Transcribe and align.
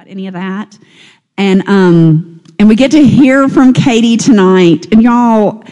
about 0.00 0.10
any 0.10 0.28
of 0.28 0.32
that. 0.32 0.78
And 1.36 1.68
um, 1.68 2.42
and 2.58 2.68
we 2.68 2.74
get 2.74 2.90
to 2.92 3.02
hear 3.04 3.48
from 3.48 3.74
Katie 3.74 4.16
tonight. 4.16 4.86
And 4.92 5.02
y'all, 5.02 5.62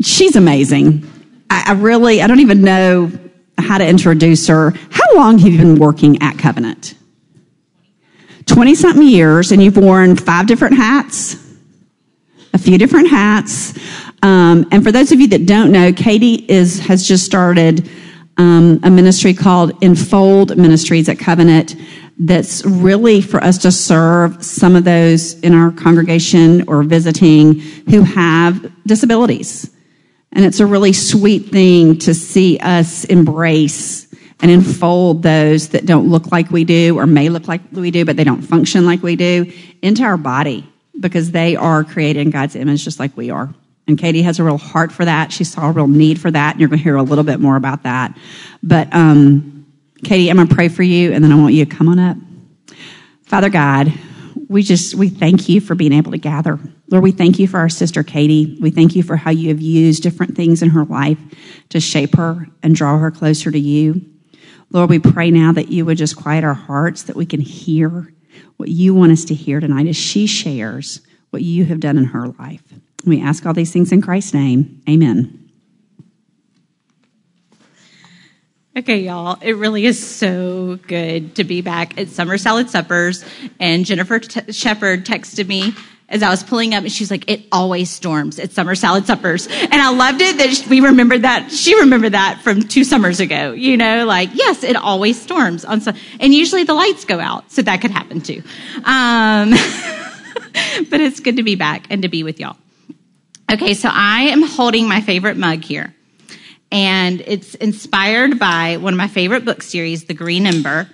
she's 0.00 0.34
amazing. 0.34 1.08
I, 1.48 1.64
I 1.68 1.72
really, 1.74 2.20
I 2.20 2.26
don't 2.26 2.40
even 2.40 2.62
know 2.62 3.12
how 3.58 3.78
to 3.78 3.86
introduce 3.86 4.48
her. 4.48 4.72
How 4.90 5.14
long 5.14 5.38
have 5.38 5.52
you 5.52 5.58
been 5.58 5.78
working 5.78 6.20
at 6.20 6.38
Covenant? 6.38 6.94
20 8.46 8.74
something 8.74 9.06
years, 9.06 9.52
and 9.52 9.62
you've 9.62 9.76
worn 9.76 10.16
five 10.16 10.46
different 10.46 10.76
hats, 10.76 11.36
a 12.52 12.58
few 12.58 12.78
different 12.78 13.10
hats. 13.10 13.78
Um, 14.22 14.66
and 14.72 14.82
for 14.82 14.90
those 14.90 15.12
of 15.12 15.20
you 15.20 15.28
that 15.28 15.46
don't 15.46 15.70
know, 15.70 15.92
Katie 15.92 16.46
is, 16.48 16.80
has 16.80 17.06
just 17.06 17.24
started 17.24 17.88
um, 18.38 18.78
a 18.84 18.90
ministry 18.90 19.34
called 19.34 19.72
Enfold 19.82 20.56
Ministries 20.56 21.08
at 21.08 21.18
Covenant 21.18 21.74
that's 22.18 22.64
really 22.64 23.20
for 23.20 23.42
us 23.42 23.58
to 23.58 23.70
serve 23.70 24.44
some 24.44 24.74
of 24.74 24.84
those 24.84 25.34
in 25.40 25.54
our 25.54 25.70
congregation 25.70 26.68
or 26.68 26.82
visiting 26.82 27.60
who 27.60 28.02
have 28.02 28.72
disabilities. 28.86 29.70
And 30.32 30.44
it's 30.44 30.60
a 30.60 30.66
really 30.66 30.92
sweet 30.92 31.50
thing 31.50 31.98
to 32.00 32.14
see 32.14 32.58
us 32.58 33.04
embrace 33.04 34.06
and 34.40 34.50
enfold 34.50 35.22
those 35.22 35.70
that 35.70 35.86
don't 35.86 36.08
look 36.08 36.30
like 36.30 36.50
we 36.50 36.64
do 36.64 36.98
or 36.98 37.06
may 37.06 37.28
look 37.28 37.48
like 37.48 37.60
we 37.72 37.90
do, 37.90 38.04
but 38.04 38.16
they 38.16 38.24
don't 38.24 38.42
function 38.42 38.84
like 38.84 39.02
we 39.02 39.16
do 39.16 39.52
into 39.82 40.02
our 40.02 40.16
body 40.16 40.68
because 40.98 41.30
they 41.30 41.56
are 41.56 41.84
created 41.84 42.20
in 42.20 42.30
God's 42.30 42.56
image 42.56 42.84
just 42.84 42.98
like 42.98 43.16
we 43.16 43.30
are. 43.30 43.52
And 43.86 43.98
Katie 43.98 44.22
has 44.22 44.38
a 44.38 44.44
real 44.44 44.58
heart 44.58 44.92
for 44.92 45.04
that. 45.04 45.32
She 45.32 45.44
saw 45.44 45.68
a 45.68 45.72
real 45.72 45.86
need 45.86 46.20
for 46.20 46.30
that. 46.30 46.52
And 46.52 46.60
you're 46.60 46.68
going 46.68 46.78
to 46.78 46.84
hear 46.84 46.96
a 46.96 47.02
little 47.02 47.24
bit 47.24 47.40
more 47.40 47.56
about 47.56 47.84
that. 47.84 48.16
But, 48.62 48.94
um, 48.94 49.57
Katie, 50.04 50.30
I'm 50.30 50.36
going 50.36 50.48
to 50.48 50.54
pray 50.54 50.68
for 50.68 50.82
you 50.82 51.12
and 51.12 51.22
then 51.22 51.32
I 51.32 51.36
want 51.36 51.54
you 51.54 51.64
to 51.64 51.76
come 51.76 51.88
on 51.88 51.98
up. 51.98 52.16
Father 53.22 53.50
God, 53.50 53.92
we 54.48 54.62
just, 54.62 54.94
we 54.94 55.08
thank 55.08 55.48
you 55.48 55.60
for 55.60 55.74
being 55.74 55.92
able 55.92 56.12
to 56.12 56.18
gather. 56.18 56.58
Lord, 56.90 57.04
we 57.04 57.12
thank 57.12 57.38
you 57.38 57.46
for 57.46 57.58
our 57.58 57.68
sister 57.68 58.02
Katie. 58.02 58.56
We 58.60 58.70
thank 58.70 58.96
you 58.96 59.02
for 59.02 59.16
how 59.16 59.30
you 59.30 59.48
have 59.48 59.60
used 59.60 60.02
different 60.02 60.36
things 60.36 60.62
in 60.62 60.70
her 60.70 60.84
life 60.84 61.18
to 61.70 61.80
shape 61.80 62.16
her 62.16 62.46
and 62.62 62.74
draw 62.74 62.98
her 62.98 63.10
closer 63.10 63.50
to 63.50 63.58
you. 63.58 64.00
Lord, 64.70 64.90
we 64.90 64.98
pray 64.98 65.30
now 65.30 65.52
that 65.52 65.68
you 65.68 65.84
would 65.84 65.98
just 65.98 66.16
quiet 66.16 66.44
our 66.44 66.54
hearts, 66.54 67.04
that 67.04 67.16
we 67.16 67.26
can 67.26 67.40
hear 67.40 68.12
what 68.56 68.68
you 68.68 68.94
want 68.94 69.12
us 69.12 69.24
to 69.26 69.34
hear 69.34 69.60
tonight 69.60 69.86
as 69.86 69.96
she 69.96 70.26
shares 70.26 71.00
what 71.30 71.42
you 71.42 71.64
have 71.66 71.80
done 71.80 71.98
in 71.98 72.04
her 72.04 72.28
life. 72.28 72.62
We 73.04 73.22
ask 73.22 73.44
all 73.46 73.54
these 73.54 73.72
things 73.72 73.92
in 73.92 74.02
Christ's 74.02 74.34
name. 74.34 74.82
Amen. 74.88 75.47
Okay, 78.78 79.00
y'all, 79.00 79.36
it 79.42 79.56
really 79.56 79.86
is 79.86 79.98
so 79.98 80.78
good 80.86 81.34
to 81.34 81.42
be 81.42 81.62
back 81.62 81.98
at 81.98 82.06
Summer 82.06 82.38
Salad 82.38 82.70
Suppers. 82.70 83.24
And 83.58 83.84
Jennifer 83.84 84.20
T- 84.20 84.52
Shepard 84.52 85.04
texted 85.04 85.48
me 85.48 85.74
as 86.08 86.22
I 86.22 86.30
was 86.30 86.44
pulling 86.44 86.74
up, 86.74 86.84
and 86.84 86.92
she's 86.92 87.10
like, 87.10 87.28
"It 87.28 87.42
always 87.50 87.90
storms 87.90 88.38
at 88.38 88.52
Summer 88.52 88.76
Salad 88.76 89.04
Suppers," 89.04 89.48
and 89.48 89.74
I 89.74 89.90
loved 89.90 90.20
it 90.20 90.38
that 90.38 90.68
we 90.70 90.80
remembered 90.80 91.22
that. 91.22 91.50
She 91.50 91.74
remembered 91.74 92.12
that 92.12 92.40
from 92.44 92.62
two 92.62 92.84
summers 92.84 93.18
ago. 93.18 93.50
You 93.50 93.76
know, 93.76 94.06
like 94.06 94.30
yes, 94.32 94.62
it 94.62 94.76
always 94.76 95.20
storms 95.20 95.64
on 95.64 95.80
some, 95.80 95.96
and 96.20 96.32
usually 96.32 96.62
the 96.62 96.74
lights 96.74 97.04
go 97.04 97.18
out, 97.18 97.50
so 97.50 97.62
that 97.62 97.80
could 97.80 97.90
happen 97.90 98.20
too. 98.20 98.44
Um, 98.84 99.50
but 100.88 101.00
it's 101.00 101.18
good 101.18 101.38
to 101.38 101.42
be 101.42 101.56
back 101.56 101.88
and 101.90 102.02
to 102.02 102.08
be 102.08 102.22
with 102.22 102.38
y'all. 102.38 102.56
Okay, 103.50 103.74
so 103.74 103.88
I 103.90 104.28
am 104.28 104.42
holding 104.42 104.86
my 104.86 105.00
favorite 105.00 105.36
mug 105.36 105.64
here, 105.64 105.96
and 106.70 107.20
it's 107.22 107.54
inspired 107.54 108.38
by 108.38 108.76
one 108.76 108.92
of 108.92 108.98
my 108.98 109.08
favorite 109.08 109.44
book 109.44 109.62
series, 109.62 110.04
The 110.04 110.14
Green 110.14 110.46
Ember. 110.46 110.88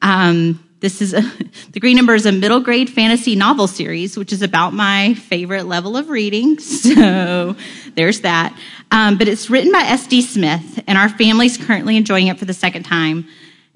Um, 0.00 0.64
this 0.80 1.02
is 1.02 1.12
a, 1.12 1.20
The 1.72 1.80
Green 1.80 1.98
Ember 1.98 2.14
is 2.14 2.26
a 2.26 2.32
middle 2.32 2.60
grade 2.60 2.88
fantasy 2.88 3.36
novel 3.36 3.66
series, 3.66 4.16
which 4.16 4.32
is 4.32 4.42
about 4.42 4.72
my 4.72 5.14
favorite 5.14 5.64
level 5.64 5.96
of 5.96 6.08
reading. 6.08 6.58
So 6.88 7.56
there's 7.94 8.22
that. 8.22 8.58
Um, 8.90 9.18
but 9.18 9.28
it's 9.28 9.50
written 9.50 9.72
by 9.72 9.80
S.D. 9.80 10.22
Smith, 10.22 10.82
and 10.86 10.96
our 10.96 11.08
family's 11.08 11.56
currently 11.56 11.96
enjoying 11.96 12.28
it 12.28 12.38
for 12.38 12.44
the 12.44 12.54
second 12.54 12.84
time. 12.84 13.26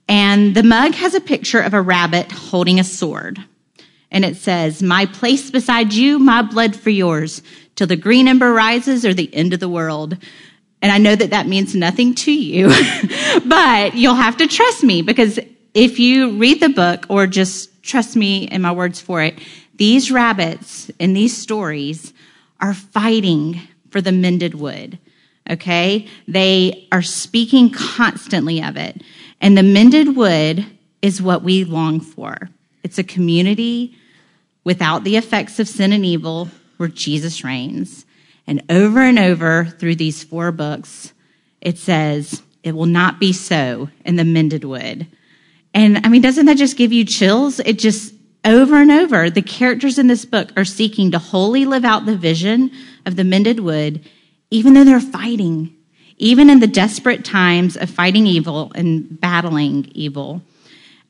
And 0.08 0.54
the 0.54 0.62
mug 0.62 0.94
has 0.94 1.14
a 1.14 1.20
picture 1.20 1.60
of 1.60 1.74
a 1.74 1.82
rabbit 1.82 2.32
holding 2.32 2.80
a 2.80 2.84
sword. 2.84 3.38
And 4.10 4.24
it 4.24 4.36
says, 4.36 4.82
My 4.82 5.06
place 5.06 5.50
beside 5.50 5.92
you, 5.92 6.18
my 6.18 6.42
blood 6.42 6.74
for 6.74 6.90
yours, 6.90 7.42
till 7.76 7.86
the 7.86 7.96
green 7.96 8.28
ember 8.28 8.52
rises 8.52 9.04
or 9.04 9.14
the 9.14 9.34
end 9.34 9.52
of 9.52 9.60
the 9.60 9.68
world. 9.68 10.16
And 10.82 10.90
I 10.90 10.98
know 10.98 11.14
that 11.14 11.30
that 11.30 11.46
means 11.46 11.74
nothing 11.74 12.14
to 12.16 12.32
you, 12.32 12.66
but 13.46 13.94
you'll 13.94 14.16
have 14.16 14.36
to 14.38 14.48
trust 14.48 14.82
me 14.82 15.00
because 15.00 15.38
if 15.74 15.98
you 16.00 16.36
read 16.36 16.60
the 16.60 16.68
book 16.68 17.06
or 17.08 17.26
just 17.28 17.82
trust 17.82 18.16
me 18.16 18.48
in 18.48 18.60
my 18.60 18.72
words 18.72 19.00
for 19.00 19.22
it, 19.22 19.38
these 19.76 20.10
rabbits 20.10 20.90
in 20.98 21.14
these 21.14 21.36
stories 21.36 22.12
are 22.60 22.74
fighting 22.74 23.60
for 23.90 24.00
the 24.00 24.12
mended 24.12 24.54
wood. 24.54 24.98
Okay? 25.48 26.08
They 26.26 26.88
are 26.92 27.02
speaking 27.02 27.70
constantly 27.70 28.62
of 28.62 28.76
it. 28.76 29.02
And 29.40 29.56
the 29.56 29.62
mended 29.62 30.16
wood 30.16 30.66
is 31.00 31.22
what 31.22 31.42
we 31.42 31.64
long 31.64 32.00
for. 32.00 32.48
It's 32.82 32.98
a 32.98 33.04
community 33.04 33.96
without 34.64 35.04
the 35.04 35.16
effects 35.16 35.58
of 35.58 35.68
sin 35.68 35.92
and 35.92 36.04
evil 36.04 36.48
where 36.76 36.88
Jesus 36.88 37.44
reigns. 37.44 38.04
And 38.46 38.62
over 38.68 39.00
and 39.00 39.18
over 39.18 39.64
through 39.64 39.96
these 39.96 40.24
four 40.24 40.52
books, 40.52 41.12
it 41.60 41.78
says, 41.78 42.42
it 42.62 42.74
will 42.74 42.86
not 42.86 43.20
be 43.20 43.32
so 43.32 43.88
in 44.04 44.16
the 44.16 44.24
mended 44.24 44.64
wood. 44.64 45.06
And 45.74 46.04
I 46.04 46.08
mean, 46.08 46.22
doesn't 46.22 46.46
that 46.46 46.56
just 46.56 46.76
give 46.76 46.92
you 46.92 47.04
chills? 47.04 47.60
It 47.60 47.78
just 47.78 48.14
over 48.44 48.76
and 48.76 48.90
over, 48.90 49.30
the 49.30 49.42
characters 49.42 49.98
in 49.98 50.08
this 50.08 50.24
book 50.24 50.50
are 50.56 50.64
seeking 50.64 51.12
to 51.12 51.18
wholly 51.18 51.64
live 51.64 51.84
out 51.84 52.06
the 52.06 52.16
vision 52.16 52.70
of 53.06 53.16
the 53.16 53.24
mended 53.24 53.60
wood, 53.60 54.04
even 54.50 54.74
though 54.74 54.84
they're 54.84 55.00
fighting, 55.00 55.74
even 56.18 56.50
in 56.50 56.60
the 56.60 56.66
desperate 56.66 57.24
times 57.24 57.76
of 57.76 57.88
fighting 57.88 58.26
evil 58.26 58.72
and 58.74 59.20
battling 59.20 59.90
evil. 59.94 60.42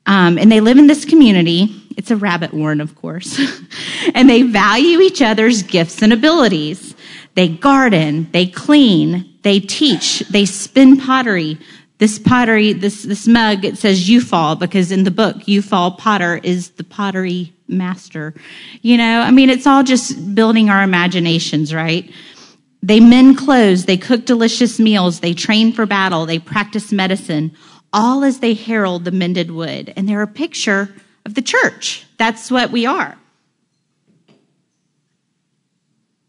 Um, 0.04 0.36
and 0.36 0.50
they 0.50 0.60
live 0.60 0.78
in 0.78 0.88
this 0.88 1.04
community. 1.04 1.74
It's 1.96 2.10
a 2.10 2.16
rabbit 2.16 2.52
warren, 2.52 2.80
of 2.80 2.94
course. 2.96 3.40
and 4.14 4.28
they 4.28 4.42
value 4.42 5.00
each 5.00 5.22
other's 5.22 5.62
gifts 5.62 6.02
and 6.02 6.12
abilities. 6.12 6.94
They 7.34 7.48
garden, 7.48 8.28
they 8.32 8.46
clean, 8.46 9.38
they 9.42 9.60
teach, 9.60 10.20
they 10.30 10.44
spin 10.44 10.98
pottery, 10.98 11.58
this 11.98 12.18
pottery, 12.18 12.72
this, 12.72 13.04
this 13.04 13.28
mug, 13.28 13.64
it 13.64 13.78
says 13.78 14.08
you 14.08 14.20
fall 14.20 14.56
because 14.56 14.90
in 14.90 15.04
the 15.04 15.10
book, 15.10 15.46
you 15.46 15.62
fall 15.62 15.92
potter 15.92 16.40
is 16.42 16.70
the 16.70 16.82
pottery 16.82 17.52
master. 17.68 18.34
You 18.82 18.96
know, 18.96 19.20
I 19.20 19.30
mean, 19.30 19.48
it's 19.48 19.68
all 19.68 19.84
just 19.84 20.34
building 20.34 20.68
our 20.68 20.82
imaginations, 20.82 21.72
right? 21.72 22.10
They 22.82 22.98
mend 22.98 23.38
clothes, 23.38 23.84
they 23.84 23.96
cook 23.96 24.24
delicious 24.24 24.80
meals, 24.80 25.20
they 25.20 25.32
train 25.32 25.72
for 25.72 25.86
battle, 25.86 26.26
they 26.26 26.40
practice 26.40 26.90
medicine, 26.90 27.52
all 27.92 28.24
as 28.24 28.40
they 28.40 28.54
herald 28.54 29.04
the 29.04 29.12
mended 29.12 29.52
wood. 29.52 29.92
And 29.96 30.08
they're 30.08 30.22
a 30.22 30.26
picture 30.26 30.92
of 31.24 31.34
the 31.34 31.42
church. 31.42 32.04
That's 32.18 32.50
what 32.50 32.72
we 32.72 32.84
are. 32.84 33.16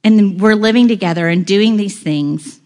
And 0.03 0.39
we're 0.41 0.55
living 0.55 0.87
together 0.87 1.29
and 1.29 1.45
doing 1.45 1.77
these 1.77 1.99
things 1.99 2.59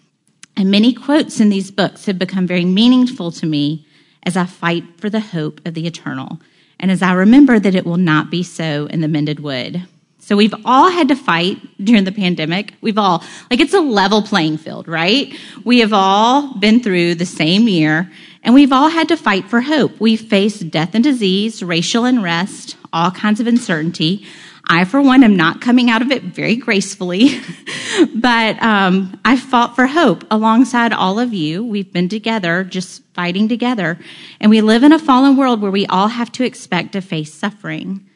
and 0.58 0.72
many 0.72 0.92
quotes 0.92 1.40
in 1.40 1.50
these 1.50 1.70
books 1.70 2.08
have 2.08 2.18
become 2.18 2.48
very 2.48 2.66
meaningful 2.66 3.31
to 3.31 3.46
me 3.46 3.86
as 4.24 4.36
I 4.36 4.46
fight 4.46 4.84
for 5.00 5.08
the 5.08 5.20
hope 5.20 5.62
of 5.66 5.75
the 5.75 5.86
eternal 5.86 6.40
and 6.80 6.90
as 6.90 7.02
I 7.03 7.14
remember 7.14 7.59
that 7.59 7.75
it 7.75 7.86
will 7.86 7.98
not 7.98 8.31
be 8.31 8.44
so 8.44 8.88
in 8.88 9.02
the 9.02 9.08
mended 9.08 9.40
wood. 9.40 9.84
So 10.20 10.36
we've 10.36 10.53
all 10.66 10.90
had 10.90 11.08
to 11.08 11.16
fight 11.16 11.58
during 11.84 12.03
the 12.03 12.12
pandemic. 12.12 12.74
We've 12.81 12.98
all, 12.98 13.24
like, 13.50 13.62
it's 13.62 13.74
a 13.74 13.80
level 13.80 14.22
playing 14.22 14.58
field, 14.58 14.88
right? 14.88 15.34
We 15.64 15.80
have 15.80 15.94
all 15.94 16.58
been 16.59 16.84
through 16.84 17.16
the 17.16 17.25
same 17.25 17.68
year 17.68 18.12
and 18.44 18.54
we've 18.54 18.74
all 18.74 18.90
had 18.90 19.08
to 19.09 19.16
fight 19.16 19.46
for 19.46 19.62
hope. 19.62 20.00
We've 20.00 20.19
faced 20.19 20.69
death 20.69 20.96
and 20.96 21.04
disease, 21.04 21.64
racial 21.64 22.04
unrest, 22.04 22.78
all 22.92 23.12
kinds 23.12 23.39
of 23.39 23.48
uncertainty. 23.48 24.25
I, 24.69 24.84
for 24.84 25.02
one, 25.02 25.24
am 25.24 25.38
not 25.38 25.62
coming 25.62 25.90
out 25.90 26.02
of 26.02 26.12
it 26.12 26.24
very 26.24 26.58
gracefully, 26.58 27.40
but 28.16 28.62
um, 28.62 29.19
I 29.24 29.38
fought 29.38 29.75
for 29.75 29.88
hope 29.88 30.25
alongside 30.30 30.92
all 30.92 31.19
of 31.19 31.34
you. 31.34 31.64
We've 31.64 31.92
been 31.92 32.10
together, 32.10 32.66
just 32.66 33.02
fighting 33.14 33.48
together. 33.48 33.98
And 34.42 34.50
we 34.50 34.60
live 34.62 34.84
in 34.84 34.92
a 34.92 35.00
fallen 35.00 35.38
world 35.38 35.62
where 35.62 35.72
we 35.72 35.86
all 35.88 36.10
have 36.10 36.31
to 36.34 36.44
expect 36.44 36.92
to 36.92 37.02
face 37.02 37.34
suffering. 37.34 38.08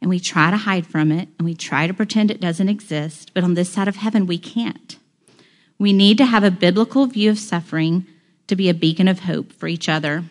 And 0.00 0.08
we 0.08 0.20
try 0.20 0.50
to 0.50 0.56
hide 0.56 0.86
from 0.86 1.10
it 1.10 1.28
and 1.38 1.44
we 1.44 1.54
try 1.54 1.88
to 1.88 1.94
pretend 1.94 2.30
it 2.30 2.40
doesn't 2.40 2.68
exist. 2.68 3.32
But 3.34 3.42
on 3.42 3.54
this 3.54 3.70
side 3.70 3.88
of 3.88 3.96
heaven, 3.96 4.26
we 4.26 4.38
can't. 4.38 4.96
We 5.78 5.92
need 5.92 6.18
to 6.18 6.26
have 6.26 6.44
a 6.44 6.50
biblical 6.50 7.06
view 7.06 7.30
of 7.30 7.38
suffering 7.38 8.06
to 8.46 8.54
be 8.54 8.68
a 8.68 8.74
beacon 8.74 9.08
of 9.08 9.20
hope 9.20 9.52
for 9.52 9.66
each 9.66 9.88
other. 9.88 10.24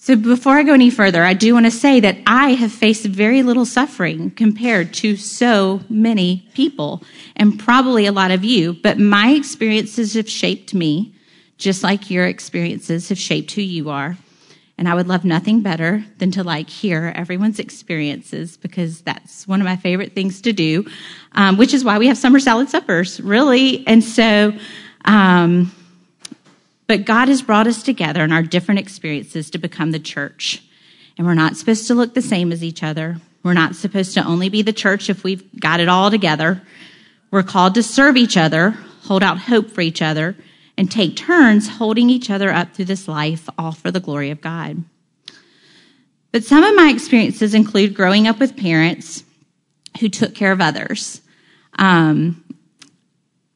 So 0.00 0.14
before 0.14 0.56
I 0.56 0.62
go 0.62 0.74
any 0.74 0.90
further, 0.90 1.24
I 1.24 1.34
do 1.34 1.52
want 1.54 1.66
to 1.66 1.72
say 1.72 1.98
that 1.98 2.18
I 2.24 2.50
have 2.50 2.70
faced 2.70 3.04
very 3.04 3.42
little 3.42 3.66
suffering 3.66 4.30
compared 4.30 4.94
to 4.94 5.16
so 5.16 5.80
many 5.88 6.48
people 6.54 7.02
and 7.34 7.58
probably 7.58 8.06
a 8.06 8.12
lot 8.12 8.30
of 8.30 8.44
you, 8.44 8.74
but 8.74 9.00
my 9.00 9.30
experiences 9.30 10.14
have 10.14 10.30
shaped 10.30 10.72
me 10.72 11.12
just 11.58 11.82
like 11.82 12.10
your 12.10 12.26
experiences 12.26 13.08
have 13.08 13.18
shaped 13.18 13.50
who 13.50 13.60
you 13.60 13.90
are. 13.90 14.16
And 14.78 14.88
I 14.88 14.94
would 14.94 15.08
love 15.08 15.24
nothing 15.24 15.62
better 15.62 16.04
than 16.18 16.30
to 16.30 16.44
like 16.44 16.70
hear 16.70 17.12
everyone's 17.16 17.58
experiences 17.58 18.56
because 18.56 19.00
that's 19.00 19.48
one 19.48 19.60
of 19.60 19.64
my 19.64 19.74
favorite 19.74 20.14
things 20.14 20.40
to 20.42 20.52
do, 20.52 20.86
um, 21.32 21.56
which 21.56 21.74
is 21.74 21.84
why 21.84 21.98
we 21.98 22.06
have 22.06 22.16
summer 22.16 22.38
salad 22.38 22.70
suppers, 22.70 23.20
really. 23.20 23.84
And 23.88 24.04
so, 24.04 24.52
um, 25.04 25.72
but 26.88 27.04
God 27.04 27.28
has 27.28 27.42
brought 27.42 27.66
us 27.68 27.82
together 27.82 28.24
in 28.24 28.32
our 28.32 28.42
different 28.42 28.80
experiences 28.80 29.50
to 29.50 29.58
become 29.58 29.92
the 29.92 30.00
church. 30.00 30.64
And 31.16 31.26
we're 31.26 31.34
not 31.34 31.56
supposed 31.56 31.86
to 31.86 31.94
look 31.94 32.14
the 32.14 32.22
same 32.22 32.50
as 32.50 32.64
each 32.64 32.82
other. 32.82 33.18
We're 33.42 33.54
not 33.54 33.76
supposed 33.76 34.14
to 34.14 34.24
only 34.24 34.48
be 34.48 34.62
the 34.62 34.72
church 34.72 35.10
if 35.10 35.22
we've 35.22 35.44
got 35.60 35.80
it 35.80 35.88
all 35.88 36.10
together. 36.10 36.62
We're 37.30 37.42
called 37.42 37.74
to 37.74 37.82
serve 37.82 38.16
each 38.16 38.36
other, 38.36 38.70
hold 39.02 39.22
out 39.22 39.38
hope 39.38 39.70
for 39.70 39.82
each 39.82 40.00
other, 40.00 40.34
and 40.78 40.90
take 40.90 41.16
turns 41.16 41.68
holding 41.68 42.08
each 42.08 42.30
other 42.30 42.50
up 42.50 42.74
through 42.74 42.86
this 42.86 43.06
life, 43.06 43.48
all 43.58 43.72
for 43.72 43.90
the 43.90 44.00
glory 44.00 44.30
of 44.30 44.40
God. 44.40 44.82
But 46.32 46.44
some 46.44 46.64
of 46.64 46.74
my 46.74 46.88
experiences 46.88 47.54
include 47.54 47.94
growing 47.94 48.26
up 48.26 48.38
with 48.38 48.56
parents 48.56 49.24
who 50.00 50.08
took 50.08 50.34
care 50.34 50.52
of 50.52 50.60
others. 50.60 51.20
Um, 51.78 52.44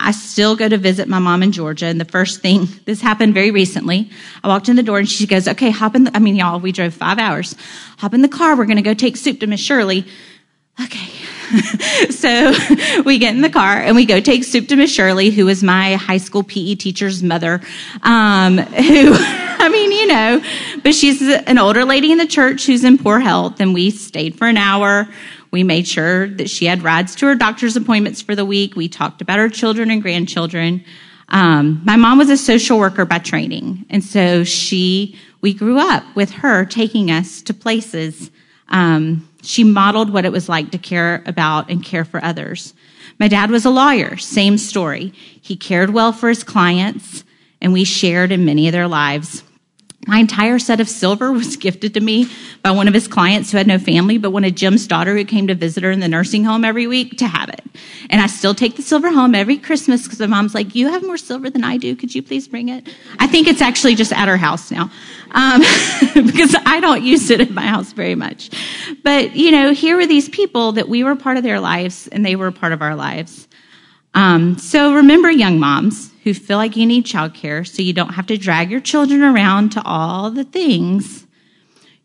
I 0.03 0.11
still 0.11 0.57
go 0.57 0.69
to 0.69 0.77
visit 0.77 1.09
my 1.09 1.19
mom 1.19 1.43
in 1.43 1.53
Georgia, 1.53 1.87
and 1.87 2.01
the 2.01 2.05
first 2.05 2.41
thing, 2.41 2.69
this 2.85 3.01
happened 3.01 3.35
very 3.35 3.51
recently. 3.51 4.11
I 4.43 4.49
walked 4.49 4.69
in 4.69 4.77
the 4.77 4.83
door 4.83 4.99
and 4.99 5.09
she 5.09 5.27
goes, 5.27 5.49
Okay, 5.49 5.71
hop 5.71 5.95
in 5.95 6.05
the, 6.05 6.17
I 6.17 6.19
mean, 6.19 6.37
y'all, 6.37 6.61
we 6.61 6.73
drove 6.73 6.95
five 6.95 7.19
hours. 7.19 7.55
Hop 7.99 8.15
in 8.15 8.23
the 8.23 8.29
car. 8.29 8.57
We're 8.57 8.67
going 8.67 8.77
to 8.77 8.83
go 8.83 8.95
take 8.95 9.17
soup 9.17 9.41
to 9.41 9.47
Miss 9.47 9.61
Shirley. 9.61 10.07
Okay. 10.83 11.11
so 12.11 12.53
we 13.05 13.19
get 13.19 13.35
in 13.35 13.43
the 13.43 13.51
car 13.51 13.77
and 13.77 13.97
we 13.97 14.07
go 14.07 14.21
take 14.21 14.45
soup 14.45 14.69
to 14.69 14.77
Miss 14.77 14.93
Shirley, 14.93 15.31
who 15.31 15.49
is 15.49 15.63
my 15.63 15.95
high 15.95 16.19
school 16.19 16.43
PE 16.43 16.77
teacher's 16.77 17.23
mother, 17.23 17.61
um, 18.03 18.59
who, 18.59 19.13
I 19.15 19.69
mean, 19.71 19.93
you 19.93 20.07
know, 20.07 20.43
but 20.83 20.95
she's 20.95 21.23
an 21.23 21.59
older 21.59 21.85
lady 21.85 22.13
in 22.13 22.19
the 22.19 22.27
church 22.27 22.67
who's 22.67 22.85
in 22.85 22.99
poor 22.99 23.21
health, 23.21 23.61
and 23.61 23.75
we 23.75 23.91
stayed 23.91 24.37
for 24.37 24.47
an 24.47 24.57
hour. 24.57 25.09
We 25.51 25.65
made 25.65 25.87
sure 25.87 26.29
that 26.29 26.49
she 26.49 26.65
had 26.65 26.83
rides 26.83 27.15
to 27.17 27.27
her 27.27 27.35
doctor's 27.35 27.77
appointments 27.77 28.23
for 28.23 28.35
the 28.35 28.45
week. 28.45 28.75
We 28.75 28.89
talked 28.89 29.21
about 29.21 29.39
her 29.39 29.49
children 29.49 29.91
and 29.91 30.01
grandchildren. 30.01 30.85
Um, 31.29 31.81
my 31.85 31.97
mom 31.97 32.19
was 32.19 32.31
a 32.31 32.37
social 32.37 32.79
worker 32.79 33.05
by 33.05 33.19
training, 33.19 33.87
and 33.91 34.03
so 34.03 34.45
she, 34.45 35.19
we 35.41 35.53
grew 35.55 35.79
up 35.79 36.05
with 36.15 36.31
her 36.31 36.65
taking 36.65 37.11
us 37.11 37.43
to 37.43 37.55
places. 37.55 38.31
Um, 38.69 39.29
she 39.43 39.65
modeled 39.65 40.11
what 40.11 40.25
it 40.25 40.33
was 40.33 40.49
like 40.49 40.71
to 40.71 40.79
care 40.79 41.23
about 41.27 41.71
and 41.71 41.85
care 41.85 42.05
for 42.05 42.25
others. 42.25 42.75
My 43.19 43.29
dad 43.29 43.51
was 43.51 43.65
a 43.65 43.71
lawyer, 43.71 44.17
same 44.17 44.57
story. 44.59 45.13
He 45.41 45.57
cared 45.57 45.91
well 45.91 46.13
for 46.13 46.29
his 46.29 46.45
clients, 46.45 47.25
and 47.61 47.73
we 47.73 47.85
shared 47.85 48.33
in 48.33 48.45
many 48.45 48.67
of 48.69 48.73
their 48.73 48.89
lives. 48.89 49.43
My 50.09 50.19
entire 50.19 50.59
set 50.59 50.81
of 50.81 50.89
silver 50.89 51.31
was 51.33 51.57
gifted 51.57 51.95
to 51.95 52.01
me 52.01 52.29
by 52.63 52.73
one 52.73 52.89
of 52.89 52.95
his 52.95 53.07
clients 53.07 53.53
who 53.53 53.59
had 53.59 53.67
no 53.67 53.79
family, 53.79 54.19
but 54.19 54.31
wanted 54.31 54.57
Jim's 54.57 54.87
daughter, 54.87 55.17
who 55.17 55.25
came 55.25 55.47
to 55.47 55.55
visit 55.55 55.85
her 55.85 55.91
in 55.91 56.01
the 56.01 56.09
nursing 56.09 56.45
home 56.45 56.65
every 56.65 56.87
week, 56.87 57.19
to 57.19 57.27
have 57.27 57.49
it. 57.49 57.63
And 58.11 58.21
I 58.21 58.27
still 58.27 58.55
take 58.55 58.77
the 58.77 58.83
silver 58.83 59.11
home 59.11 59.35
every 59.35 59.59
Christmas 59.59 60.03
because 60.03 60.19
my 60.19 60.27
mom's 60.27 60.55
like, 60.55 60.75
You 60.75 60.89
have 60.89 61.03
more 61.05 61.17
silver 61.17 61.51
than 61.51 61.63
I 61.65 61.77
do. 61.77 61.95
Could 61.95 62.15
you 62.15 62.23
please 62.23 62.49
bring 62.49 62.69
it? 62.69 62.89
I 63.19 63.27
think 63.27 63.47
it's 63.47 63.63
actually 63.63 63.95
just 63.95 64.13
at 64.13 64.29
her 64.29 64.37
house 64.37 64.71
now 64.71 64.91
um, 65.33 65.61
because 66.15 66.55
I 66.67 66.81
don't 66.81 67.03
use 67.03 67.31
it 67.31 67.41
at 67.41 67.51
my 67.51 67.67
house 67.67 67.93
very 67.93 68.15
much. 68.15 68.51
But, 69.03 69.37
you 69.37 69.51
know, 69.51 69.73
here 69.73 69.97
were 69.97 70.07
these 70.07 70.29
people 70.29 70.73
that 70.73 70.89
we 70.89 71.05
were 71.05 71.17
part 71.17 71.37
of 71.37 71.43
their 71.43 71.61
lives 71.61 72.09
and 72.09 72.25
they 72.25 72.37
were 72.37 72.51
part 72.51 72.73
of 72.73 72.83
our 72.83 72.95
lives. 72.95 73.49
Um, 74.15 74.59
so 74.59 74.95
remember, 74.95 75.31
young 75.31 75.59
moms 75.59 76.13
who 76.25 76.35
feel 76.35 76.59
like 76.59 76.77
you 76.77 76.87
need 76.87 77.05
childcare 77.05 77.67
so 77.67 77.83
you 77.83 77.93
don't 77.93 78.15
have 78.15 78.27
to 78.27 78.37
drag 78.37 78.71
your 78.71 78.81
children 78.81 79.23
around 79.23 79.71
to 79.73 79.83
all 79.85 80.31
the 80.31 80.45
things. 80.45 81.27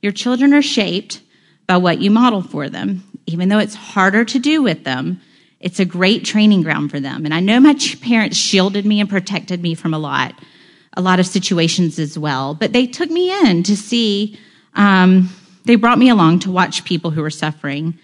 Your 0.02 0.12
children 0.12 0.54
are 0.54 0.62
shaped 0.62 1.22
by 1.68 1.78
what 1.78 2.00
you 2.00 2.10
model 2.10 2.42
for 2.42 2.70
them. 2.70 3.04
Even 3.26 3.50
though 3.50 3.60
it's 3.60 3.76
harder 3.76 4.24
to 4.24 4.40
do 4.40 4.62
with 4.62 4.86
them, 4.86 5.20
it's 5.60 5.80
a 5.80 5.86
great 5.86 6.24
training 6.24 6.62
ground 6.62 6.92
for 6.92 7.00
them. 7.00 7.26
And 7.26 7.34
I 7.34 7.40
know 7.40 7.60
my 7.60 7.76
parents 8.02 8.38
shielded 8.38 8.86
me 8.86 9.00
and 9.00 9.10
protected 9.10 9.62
me 9.62 9.74
from 9.74 9.94
a 9.94 10.00
lot, 10.00 10.34
a 10.94 11.02
lot 11.02 11.20
of 11.20 11.28
situations 11.28 12.00
as 12.00 12.18
well. 12.18 12.54
But 12.54 12.74
they 12.74 12.88
took 12.88 13.10
me 13.10 13.32
in 13.46 13.64
to 13.64 13.76
see, 13.76 14.40
um, 14.76 15.30
they 15.68 15.76
brought 15.76 16.00
me 16.00 16.10
along 16.10 16.40
to 16.40 16.52
watch 16.52 16.84
people 16.84 17.12
who 17.12 17.22
were 17.22 17.30
suffering. 17.30 18.00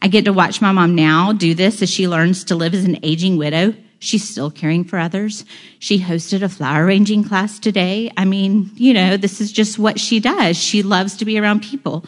I 0.00 0.08
get 0.08 0.24
to 0.24 0.32
watch 0.32 0.62
my 0.62 0.72
mom 0.72 0.94
now 0.94 1.32
do 1.32 1.54
this 1.54 1.82
as 1.82 1.90
she 1.90 2.08
learns 2.08 2.44
to 2.44 2.54
live 2.54 2.72
as 2.72 2.84
an 2.84 2.98
aging 3.02 3.36
widow 3.36 3.74
She's 4.02 4.26
still 4.26 4.50
caring 4.50 4.84
for 4.84 4.98
others. 4.98 5.44
She 5.78 6.00
hosted 6.00 6.42
a 6.42 6.48
flower 6.48 6.86
arranging 6.86 7.22
class 7.22 7.58
today. 7.58 8.10
I 8.16 8.24
mean, 8.24 8.70
you 8.74 8.94
know, 8.94 9.18
this 9.18 9.42
is 9.42 9.52
just 9.52 9.78
what 9.78 10.00
she 10.00 10.20
does. 10.20 10.56
She 10.56 10.82
loves 10.82 11.18
to 11.18 11.26
be 11.26 11.38
around 11.38 11.62
people. 11.62 12.06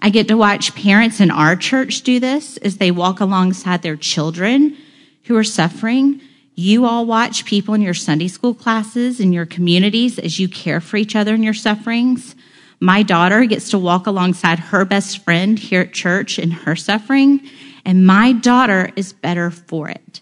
I 0.00 0.08
get 0.08 0.28
to 0.28 0.38
watch 0.38 0.74
parents 0.74 1.20
in 1.20 1.30
our 1.30 1.54
church 1.54 2.00
do 2.00 2.18
this 2.18 2.56
as 2.58 2.78
they 2.78 2.90
walk 2.90 3.20
alongside 3.20 3.82
their 3.82 3.96
children 3.96 4.74
who 5.24 5.36
are 5.36 5.44
suffering. 5.44 6.22
You 6.54 6.86
all 6.86 7.04
watch 7.04 7.44
people 7.44 7.74
in 7.74 7.82
your 7.82 7.94
Sunday 7.94 8.28
school 8.28 8.54
classes, 8.54 9.20
in 9.20 9.34
your 9.34 9.46
communities, 9.46 10.18
as 10.18 10.40
you 10.40 10.48
care 10.48 10.80
for 10.80 10.96
each 10.96 11.14
other 11.14 11.34
in 11.34 11.42
your 11.42 11.52
sufferings. 11.52 12.34
My 12.80 13.02
daughter 13.02 13.44
gets 13.44 13.70
to 13.70 13.78
walk 13.78 14.06
alongside 14.06 14.58
her 14.58 14.84
best 14.84 15.24
friend 15.24 15.58
here 15.58 15.80
at 15.82 15.92
church 15.92 16.38
in 16.38 16.50
her 16.50 16.76
suffering, 16.76 17.40
and 17.84 18.06
my 18.06 18.32
daughter 18.32 18.90
is 18.94 19.12
better 19.12 19.50
for 19.50 19.88
it 19.88 20.20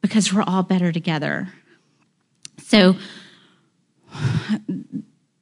because 0.00 0.32
we're 0.32 0.42
all 0.42 0.62
better 0.62 0.92
together. 0.92 1.48
So, 2.58 2.96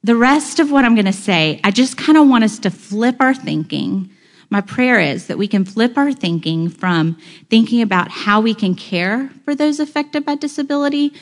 the 0.03 0.15
rest 0.15 0.59
of 0.59 0.71
what 0.71 0.85
I'm 0.85 0.95
going 0.95 1.05
to 1.05 1.13
say, 1.13 1.59
I 1.63 1.71
just 1.71 1.97
kind 1.97 2.17
of 2.17 2.27
want 2.27 2.43
us 2.43 2.59
to 2.59 2.71
flip 2.71 3.17
our 3.19 3.33
thinking. 3.33 4.09
My 4.49 4.61
prayer 4.61 4.99
is 4.99 5.27
that 5.27 5.37
we 5.37 5.47
can 5.47 5.65
flip 5.65 5.97
our 5.97 6.13
thinking 6.13 6.69
from 6.69 7.17
thinking 7.49 7.81
about 7.81 8.09
how 8.09 8.41
we 8.41 8.53
can 8.53 8.75
care 8.75 9.29
for 9.43 9.55
those 9.55 9.79
affected 9.79 10.25
by 10.25 10.35
disability 10.35 11.13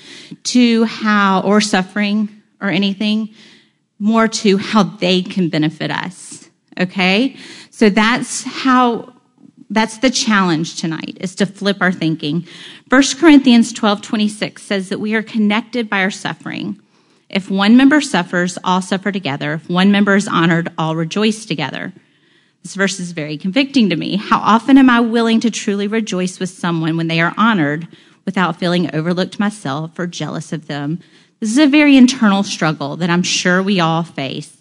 to 0.44 0.84
how, 0.86 1.42
or 1.42 1.62
suffering 1.62 2.30
or 2.62 2.70
anything, 2.70 3.30
more 4.04 4.28
to 4.28 4.58
how 4.58 4.84
they 4.84 5.22
can 5.22 5.48
benefit 5.48 5.90
us. 5.90 6.50
Okay? 6.78 7.38
So 7.70 7.90
that's 7.90 8.44
how 8.44 9.14
that's 9.70 10.00
the 10.00 10.10
challenge 10.10 10.80
tonight 10.80 11.18
is 11.22 11.34
to 11.36 11.46
flip 11.46 11.78
our 11.80 11.92
thinking. 11.92 12.46
1 12.90 13.04
Corinthians 13.18 13.72
12 13.72 14.02
26 14.02 14.62
says 14.62 14.90
that 14.90 15.00
we 15.00 15.16
are 15.16 15.24
connected 15.24 15.90
by 15.90 16.02
our 16.02 16.12
suffering. 16.12 16.80
If 17.30 17.50
one 17.50 17.78
member 17.78 18.02
suffers, 18.02 18.60
all 18.66 18.82
suffer 18.82 19.12
together. 19.12 19.54
If 19.54 19.70
one 19.70 19.92
member 19.92 20.16
is 20.16 20.28
honored, 20.28 20.72
all 20.78 20.98
rejoice 20.98 21.46
together. 21.46 21.94
This 22.62 22.76
verse 22.76 23.00
is 23.00 23.14
very 23.14 23.38
convicting 23.38 23.90
to 23.90 23.96
me. 23.96 24.18
How 24.18 24.40
often 24.40 24.78
am 24.78 24.90
I 24.90 25.00
willing 25.00 25.40
to 25.40 25.50
truly 25.50 25.88
rejoice 25.88 26.40
with 26.40 26.50
someone 26.50 26.98
when 26.98 27.08
they 27.08 27.22
are 27.22 27.34
honored 27.38 27.88
without 28.26 28.58
feeling 28.58 28.94
overlooked 28.94 29.40
myself 29.40 29.98
or 29.98 30.08
jealous 30.08 30.52
of 30.52 30.68
them? 30.68 31.00
This 31.44 31.52
is 31.52 31.58
a 31.58 31.68
very 31.68 31.98
internal 31.98 32.42
struggle 32.42 32.96
that 32.96 33.10
I'm 33.10 33.22
sure 33.22 33.62
we 33.62 33.82
all 33.82 34.04
face. 34.04 34.56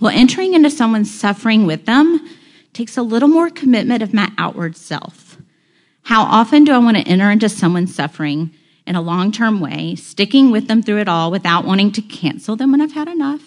Well, 0.00 0.16
entering 0.16 0.54
into 0.54 0.70
someone's 0.70 1.12
suffering 1.12 1.66
with 1.66 1.84
them 1.84 2.26
takes 2.72 2.96
a 2.96 3.02
little 3.02 3.28
more 3.28 3.50
commitment 3.50 4.02
of 4.02 4.14
my 4.14 4.32
outward 4.38 4.78
self. 4.78 5.36
How 6.04 6.22
often 6.22 6.64
do 6.64 6.72
I 6.72 6.78
want 6.78 6.96
to 6.96 7.06
enter 7.06 7.30
into 7.30 7.50
someone's 7.50 7.94
suffering 7.94 8.50
in 8.86 8.96
a 8.96 9.02
long 9.02 9.30
term 9.30 9.60
way, 9.60 9.94
sticking 9.94 10.50
with 10.50 10.68
them 10.68 10.82
through 10.82 11.00
it 11.00 11.08
all 11.08 11.30
without 11.30 11.66
wanting 11.66 11.92
to 11.92 12.00
cancel 12.00 12.56
them 12.56 12.70
when 12.70 12.80
I've 12.80 12.92
had 12.92 13.08
enough? 13.08 13.42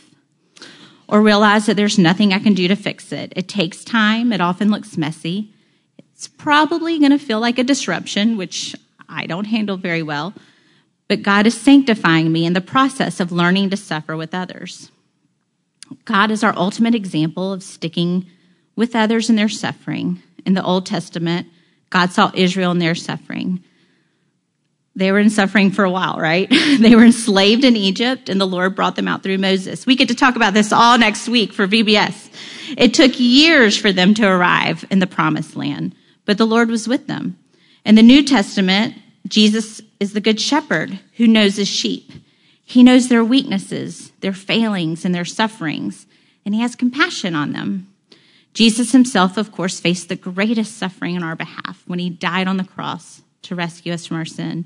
Or 1.10 1.24
realize 1.24 1.66
that 1.66 1.76
there's 1.76 1.98
nothing 1.98 2.34
I 2.34 2.38
can 2.38 2.54
do 2.54 2.68
to 2.68 2.76
fix 2.76 3.12
it. 3.12 3.34
It 3.36 3.48
takes 3.48 3.84
time, 3.84 4.32
it 4.32 4.42
often 4.42 4.70
looks 4.70 4.96
messy. 4.96 5.52
It's 5.98 6.28
probably 6.28 7.00
going 7.00 7.10
to 7.10 7.18
feel 7.18 7.40
like 7.40 7.58
a 7.58 7.64
disruption, 7.64 8.38
which 8.38 8.76
I 9.10 9.26
don't 9.26 9.46
handle 9.46 9.78
very 9.78 10.04
well. 10.04 10.36
But 11.08 11.24
God 11.24 11.48
is 11.48 11.60
sanctifying 11.60 12.32
me 12.32 12.46
in 12.46 12.54
the 12.54 12.62
process 12.62 13.20
of 13.20 13.32
learning 13.32 13.70
to 13.70 13.78
suffer 13.78 14.18
with 14.18 14.34
others. 14.34 14.92
God 16.06 16.32
is 16.32 16.44
our 16.44 16.56
ultimate 16.58 16.96
example 16.96 17.54
of 17.54 17.64
sticking 17.64 18.26
with 18.76 18.96
others 18.96 19.30
in 19.30 19.36
their 19.36 19.50
suffering. 19.50 20.22
In 20.46 20.54
the 20.54 20.64
Old 20.64 20.86
Testament, 20.86 21.48
God 21.90 22.12
saw 22.12 22.32
Israel 22.34 22.72
in 22.72 22.80
their 22.80 22.96
suffering. 22.96 23.64
They 24.96 25.12
were 25.12 25.20
in 25.20 25.30
suffering 25.30 25.72
for 25.72 25.86
a 25.86 25.92
while, 25.92 26.18
right? 26.18 26.50
they 26.80 26.96
were 26.96 27.06
enslaved 27.06 27.64
in 27.64 27.76
Egypt, 27.76 28.30
and 28.30 28.42
the 28.42 28.48
Lord 28.48 28.76
brought 28.76 28.96
them 28.96 29.08
out 29.08 29.24
through 29.24 29.38
Moses. 29.38 29.86
We 29.86 29.96
get 29.96 30.08
to 30.10 30.16
talk 30.16 30.36
about 30.36 30.54
this 30.54 30.74
all 30.74 30.98
next 30.98 31.30
week 31.30 31.54
for 31.54 31.68
VBS. 31.68 32.30
It 32.78 32.94
took 32.94 33.20
years 33.20 33.78
for 33.78 33.94
them 33.94 34.14
to 34.16 34.28
arrive 34.28 34.86
in 34.90 35.00
the 35.00 35.08
promised 35.08 35.56
land, 35.56 35.96
but 36.26 36.38
the 36.38 36.48
Lord 36.48 36.70
was 36.70 36.88
with 36.88 37.08
them. 37.08 37.38
In 37.86 37.96
the 37.96 38.02
New 38.02 38.24
Testament, 38.24 38.96
Jesus 39.28 39.82
is 40.00 40.14
the 40.14 40.22
good 40.22 40.40
shepherd 40.40 41.00
who 41.18 41.28
knows 41.28 41.58
his 41.58 41.68
sheep. 41.68 42.12
He 42.64 42.84
knows 42.84 43.08
their 43.08 43.24
weaknesses, 43.24 44.12
their 44.22 44.34
failings, 44.34 45.06
and 45.06 45.16
their 45.16 45.26
sufferings, 45.26 46.06
and 46.46 46.54
he 46.54 46.62
has 46.62 46.76
compassion 46.76 47.36
on 47.36 47.54
them. 47.54 47.88
Jesus 48.54 48.92
himself, 48.92 49.38
of 49.38 49.52
course, 49.52 49.80
faced 49.80 50.10
the 50.10 50.16
greatest 50.16 50.78
suffering 50.78 51.16
on 51.16 51.24
our 51.24 51.36
behalf 51.36 51.84
when 51.86 52.00
he 52.00 52.10
died 52.10 52.48
on 52.48 52.58
the 52.58 52.64
cross 52.64 53.22
to 53.44 53.56
rescue 53.56 53.94
us 53.94 54.06
from 54.06 54.18
our 54.18 54.26
sin. 54.26 54.66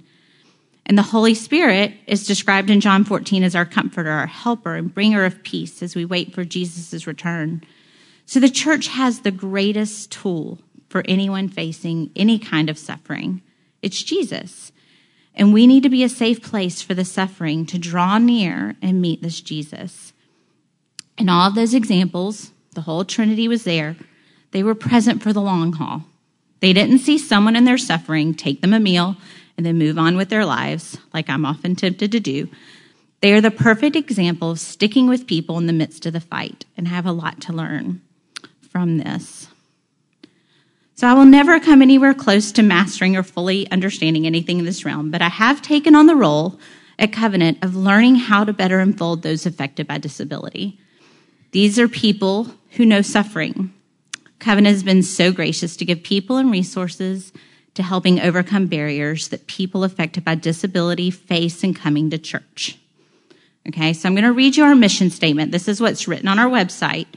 And 0.86 0.98
the 0.98 1.04
Holy 1.04 1.36
Spirit 1.36 1.94
is 2.08 2.26
described 2.26 2.70
in 2.70 2.82
John 2.82 3.04
14 3.04 3.44
as 3.44 3.56
our 3.56 3.66
comforter, 3.66 4.10
our 4.10 4.28
helper, 4.28 4.76
and 4.76 4.94
bringer 4.94 5.26
of 5.26 5.44
peace 5.44 5.84
as 5.84 5.96
we 5.96 6.06
wait 6.06 6.34
for 6.34 6.44
Jesus' 6.44 7.06
return. 7.06 7.64
So 8.26 8.40
the 8.40 8.50
church 8.50 8.88
has 8.88 9.20
the 9.20 9.32
greatest 9.32 10.12
tool 10.12 10.58
for 10.90 11.04
anyone 11.08 11.50
facing 11.50 12.12
any 12.16 12.40
kind 12.40 12.70
of 12.70 12.78
suffering. 12.78 13.42
It's 13.82 14.04
Jesus. 14.04 14.72
And 15.34 15.54
we 15.54 15.66
need 15.66 15.84
to 15.84 15.90
be 15.90 16.04
a 16.04 16.10
safe 16.10 16.42
place 16.42 16.82
for 16.82 16.94
the 16.94 17.06
suffering 17.06 17.66
to 17.68 17.80
draw 17.80 18.18
near 18.18 18.76
and 18.82 19.02
meet 19.02 19.22
this 19.22 19.42
Jesus. 19.42 20.14
In 21.18 21.30
all 21.30 21.48
of 21.48 21.56
those 21.56 21.74
examples, 21.74 22.52
the 22.74 22.82
whole 22.82 23.06
Trinity 23.06 23.48
was 23.48 23.64
there. 23.64 23.96
They 24.52 24.64
were 24.64 24.76
present 24.76 25.22
for 25.24 25.32
the 25.32 25.42
long 25.42 25.74
haul. 25.74 26.04
They 26.60 26.74
didn't 26.74 27.00
see 27.00 27.18
someone 27.18 27.56
in 27.56 27.66
their 27.66 27.78
suffering, 27.78 28.34
take 28.34 28.62
them 28.62 28.74
a 28.74 28.80
meal, 28.80 29.18
and 29.58 29.66
then 29.66 29.78
move 29.78 29.98
on 29.98 30.16
with 30.16 30.30
their 30.30 30.46
lives, 30.46 30.98
like 31.14 31.30
I'm 31.30 31.46
often 31.46 31.76
tempted 31.76 32.12
to 32.12 32.20
do. 32.20 32.50
They 33.22 33.34
are 33.34 33.42
the 33.42 33.52
perfect 33.52 33.96
example 33.96 34.52
of 34.52 34.60
sticking 34.60 35.08
with 35.08 35.28
people 35.28 35.58
in 35.58 35.68
the 35.68 35.74
midst 35.74 36.06
of 36.06 36.14
the 36.14 36.20
fight 36.20 36.66
and 36.76 36.88
have 36.88 37.06
a 37.06 37.12
lot 37.12 37.40
to 37.42 37.54
learn 37.54 38.02
from 38.70 38.98
this. 38.98 39.48
So 41.02 41.08
I 41.08 41.14
will 41.14 41.26
never 41.26 41.60
come 41.60 41.82
anywhere 41.82 42.14
close 42.14 42.52
to 42.52 42.62
mastering 42.62 43.18
or 43.18 43.24
fully 43.24 43.68
understanding 43.72 44.28
anything 44.28 44.60
in 44.60 44.66
this 44.66 44.86
realm, 44.86 45.10
but 45.10 45.20
I 45.20 45.30
have 45.30 45.60
taken 45.60 45.96
on 45.96 46.06
the 46.06 46.16
role 46.16 46.60
at 47.00 47.12
Covenant 47.12 47.58
of 47.64 47.76
learning 47.76 48.18
how 48.18 48.44
to 48.44 48.54
better 48.54 48.80
enfold 48.80 49.24
those 49.24 49.48
affected 49.48 49.88
by 49.88 49.98
disability. 49.98 50.80
These 51.54 51.80
are 51.80 51.88
people 51.88 52.54
who 52.74 52.86
know 52.86 53.02
suffering. 53.02 53.74
Covenant 54.38 54.76
has 54.76 54.84
been 54.84 55.02
so 55.02 55.32
gracious 55.32 55.76
to 55.78 55.86
give 55.86 56.04
people 56.04 56.38
and 56.38 56.52
resources 56.52 57.34
to 57.74 57.82
helping 57.82 58.20
overcome 58.20 58.68
barriers 58.68 59.30
that 59.30 59.48
people 59.48 59.84
affected 59.84 60.24
by 60.24 60.36
disability 60.36 61.10
face 61.10 61.64
in 61.64 61.74
coming 61.74 62.12
to 62.12 62.20
church. 62.20 62.78
Okay, 63.68 63.94
so 63.94 64.08
I'm 64.08 64.14
going 64.14 64.24
to 64.24 64.34
read 64.34 64.56
you 64.56 64.66
our 64.66 64.76
mission 64.76 65.10
statement. 65.10 65.52
This 65.52 65.68
is 65.68 65.82
what's 65.82 66.08
written 66.08 66.28
on 66.28 66.38
our 66.38 66.48
website. 66.48 67.08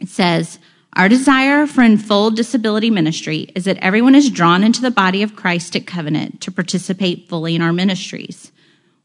It 0.00 0.10
says, 0.10 0.58
Our 0.94 1.08
desire 1.08 1.66
for 1.66 1.82
Enfold 1.82 2.34
Disability 2.34 2.90
Ministry 2.90 3.50
is 3.54 3.64
that 3.64 3.78
everyone 3.78 4.14
is 4.14 4.30
drawn 4.30 4.64
into 4.64 4.80
the 4.80 4.90
body 4.90 5.22
of 5.22 5.36
Christ 5.36 5.76
at 5.76 5.86
Covenant 5.86 6.40
to 6.40 6.50
participate 6.50 7.28
fully 7.28 7.54
in 7.54 7.62
our 7.62 7.72
ministries. 7.72 8.50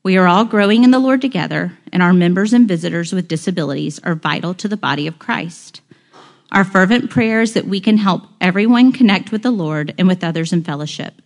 We 0.02 0.18
are 0.18 0.28
all 0.28 0.44
growing 0.44 0.84
in 0.84 0.92
the 0.92 1.00
Lord 1.00 1.22
together, 1.22 1.78
and 1.92 2.02
our 2.02 2.14
members 2.14 2.52
and 2.52 2.68
visitors 2.68 3.14
with 3.14 3.28
disabilities 3.28 4.00
are 4.00 4.16
vital 4.16 4.54
to 4.56 4.68
the 4.68 4.76
body 4.76 5.08
of 5.08 5.20
Christ. 5.20 5.82
Our 6.52 6.64
fervent 6.64 7.10
prayer 7.10 7.42
is 7.42 7.54
that 7.54 7.68
we 7.68 7.80
can 7.80 7.98
help 7.98 8.24
everyone 8.42 8.92
connect 8.92 9.32
with 9.32 9.44
the 9.44 9.52
Lord 9.52 9.94
and 9.98 10.08
with 10.08 10.24
others 10.24 10.52
in 10.52 10.64
fellowship. 10.64 11.22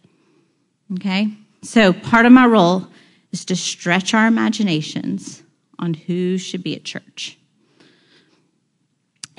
Okay? 0.93 1.33
So 1.63 1.91
part 1.91 2.25
of 2.25 2.31
my 2.31 2.45
role 2.45 2.87
is 3.31 3.45
to 3.45 3.55
stretch 3.55 4.13
our 4.13 4.27
imaginations 4.27 5.43
on 5.79 5.93
who 5.93 6.37
should 6.37 6.63
be 6.63 6.75
at 6.75 6.83
church. 6.83 7.37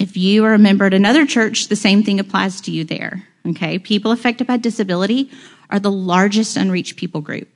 If 0.09 0.17
you 0.17 0.47
are 0.47 0.55
a 0.55 0.59
member 0.59 0.87
at 0.87 0.95
another 0.95 1.27
church, 1.27 1.69
the 1.69 1.77
same 1.77 2.03
thing 2.03 2.19
applies 2.19 2.63
to 2.63 2.71
you 2.71 2.83
there. 2.83 3.25
Okay? 3.47 3.79
People 3.79 4.11
affected 4.11 4.47
by 4.47 4.57
disability 4.57 5.31
are 5.69 5.79
the 5.79 5.91
largest 5.91 6.57
unreached 6.57 6.97
people 6.97 7.21
group. 7.21 7.47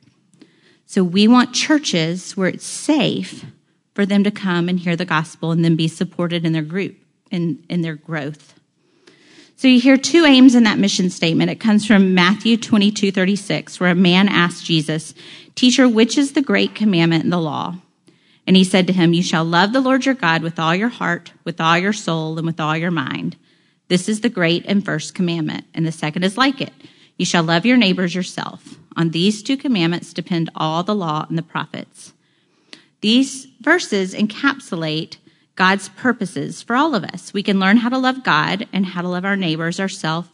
So 0.85 1.03
we 1.03 1.27
want 1.27 1.55
churches 1.55 2.37
where 2.37 2.49
it's 2.49 2.67
safe 2.67 3.47
for 3.95 4.05
them 4.05 4.23
to 4.25 4.31
come 4.31 4.69
and 4.69 4.79
hear 4.79 4.97
the 4.97 5.07
gospel 5.07 5.51
and 5.51 5.65
then 5.65 5.77
be 5.77 5.89
supported 5.89 6.45
in 6.45 6.53
their 6.53 6.61
group, 6.61 6.95
in, 7.31 7.65
in 7.71 7.81
their 7.81 7.95
growth. 7.95 8.53
So 9.57 9.67
you 9.67 9.81
hear 9.81 9.97
two 9.97 10.27
aims 10.27 10.55
in 10.55 10.65
that 10.65 10.79
mission 10.79 11.09
statement. 11.09 11.51
It 11.51 11.59
comes 11.59 11.87
from 11.87 12.13
Matthew 12.13 12.59
22, 12.59 13.13
36, 13.13 13.81
where 13.81 13.93
a 13.93 13.95
man 13.95 14.29
asked 14.29 14.67
Jesus, 14.67 15.15
Teacher, 15.55 15.89
which 15.89 16.19
is 16.19 16.33
the 16.33 16.43
great 16.43 16.75
commandment 16.75 17.25
in 17.25 17.31
the 17.31 17.41
law? 17.41 17.77
And 18.47 18.57
he 18.57 18.65
said 18.65 18.87
to 18.87 18.93
him, 18.93 19.13
You 19.13 19.23
shall 19.23 19.45
love 19.45 19.73
the 19.73 19.81
Lord 19.81 20.05
your 20.05 20.15
God 20.15 20.43
with 20.43 20.59
all 20.59 20.75
your 20.75 20.89
heart, 20.89 21.33
with 21.45 21.61
all 21.61 21.79
your 21.79 21.93
soul, 21.93 22.39
and 22.39 22.47
with 22.47 22.61
all 22.61 22.77
your 22.77 22.91
mind. 22.91 23.37
This 23.89 24.09
is 24.09 24.21
the 24.21 24.29
great 24.29 24.65
and 24.67 24.85
first 24.85 25.15
commandment. 25.15 25.65
And 25.75 25.87
the 25.87 25.93
second 25.93 26.25
is 26.25 26.39
like 26.39 26.61
it. 26.61 26.73
You 27.17 27.25
shall 27.25 27.45
love 27.45 27.67
your 27.67 27.77
neighbors 27.77 28.15
yourself. 28.15 28.79
On 28.97 29.11
these 29.11 29.43
two 29.43 29.57
commandments 29.57 30.13
depend 30.13 30.51
all 30.55 30.83
the 30.83 30.95
law 30.95 31.27
and 31.29 31.39
the 31.39 31.43
prophets. 31.43 32.13
These 33.01 33.47
verses 33.61 34.15
encapsulate 34.15 35.19
God's 35.55 35.89
purposes 35.91 36.63
for 36.63 36.75
all 36.75 36.95
of 36.95 37.05
us. 37.05 37.33
We 37.33 37.43
can 37.43 37.61
learn 37.61 37.77
how 37.77 37.91
to 37.91 37.99
love 37.99 38.25
God 38.25 38.67
and 38.73 38.87
how 38.87 39.03
to 39.03 39.09
love 39.09 39.25
our 39.25 39.37
neighbors 39.37 39.79
ourselves 39.79 40.29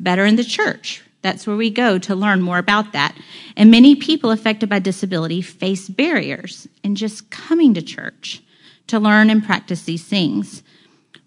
better 0.00 0.24
in 0.24 0.36
the 0.36 0.44
church. 0.44 1.02
That's 1.24 1.46
where 1.46 1.56
we 1.56 1.70
go 1.70 1.96
to 2.00 2.14
learn 2.14 2.42
more 2.42 2.58
about 2.58 2.92
that. 2.92 3.16
And 3.56 3.70
many 3.70 3.96
people 3.96 4.30
affected 4.30 4.68
by 4.68 4.78
disability 4.78 5.40
face 5.40 5.88
barriers 5.88 6.68
in 6.82 6.96
just 6.96 7.30
coming 7.30 7.72
to 7.72 7.80
church 7.80 8.42
to 8.88 9.00
learn 9.00 9.30
and 9.30 9.42
practice 9.42 9.84
these 9.84 10.04
things. 10.04 10.62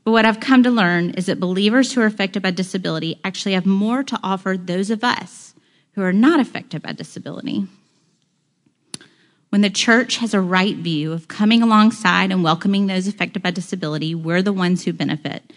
But 0.04 0.12
what 0.12 0.24
I've 0.24 0.40
come 0.40 0.62
to 0.62 0.70
learn 0.70 1.10
is 1.16 1.26
that 1.26 1.40
believers 1.40 1.92
who 1.92 2.02
are 2.02 2.06
affected 2.06 2.44
by 2.44 2.52
disability 2.52 3.20
actually 3.24 3.54
have 3.54 3.66
more 3.66 4.04
to 4.04 4.20
offer 4.22 4.56
those 4.56 4.92
of 4.92 5.04
us 5.04 5.56
who 5.94 6.04
are 6.04 6.14
not 6.14 6.40
affected 6.40 6.84
by 6.84 6.92
disability. 6.92 7.66
When 9.50 9.62
the 9.62 9.72
church 9.72 10.18
has 10.18 10.36
a 10.36 10.42
right 10.42 10.76
view 10.76 11.12
of 11.12 11.28
coming 11.28 11.64
alongside 11.64 12.32
and 12.32 12.44
welcoming 12.44 12.86
those 12.86 13.08
affected 13.08 13.42
by 13.42 13.50
disability, 13.50 14.14
we're 14.14 14.44
the 14.44 14.54
ones 14.54 14.84
who 14.84 14.94
benefit. 14.94 15.52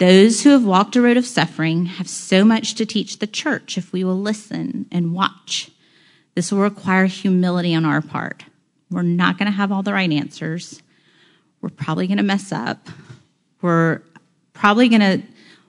Those 0.00 0.42
who 0.42 0.50
have 0.50 0.64
walked 0.64 0.96
a 0.96 1.02
road 1.02 1.18
of 1.18 1.26
suffering 1.26 1.84
have 1.84 2.08
so 2.08 2.42
much 2.42 2.74
to 2.76 2.86
teach 2.86 3.18
the 3.18 3.26
church 3.26 3.76
if 3.76 3.92
we 3.92 4.02
will 4.02 4.18
listen 4.18 4.86
and 4.90 5.12
watch. 5.12 5.70
This 6.34 6.50
will 6.50 6.60
require 6.60 7.04
humility 7.04 7.74
on 7.74 7.84
our 7.84 8.00
part. 8.00 8.46
We're 8.90 9.02
not 9.02 9.36
going 9.36 9.50
to 9.50 9.56
have 9.56 9.70
all 9.70 9.82
the 9.82 9.92
right 9.92 10.10
answers. 10.10 10.80
We're 11.60 11.68
probably 11.68 12.06
going 12.06 12.16
to 12.16 12.22
mess 12.22 12.50
up. 12.50 12.88
We're 13.60 14.00
probably 14.54 14.88
going 14.88 15.02
to 15.02 15.22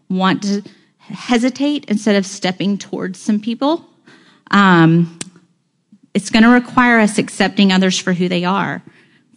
want 0.09 0.43
to 0.43 0.63
hesitate 0.99 1.83
instead 1.89 2.15
of 2.15 2.25
stepping 2.25 2.77
towards 2.77 3.19
some 3.19 3.41
people. 3.41 3.85
Um, 4.49 5.19
it's 6.13 6.29
going 6.29 6.43
to 6.43 6.49
require 6.49 6.99
us 6.99 7.17
accepting 7.17 7.73
others 7.73 7.99
for 7.99 8.13
who 8.13 8.29
they 8.29 8.45
are, 8.45 8.81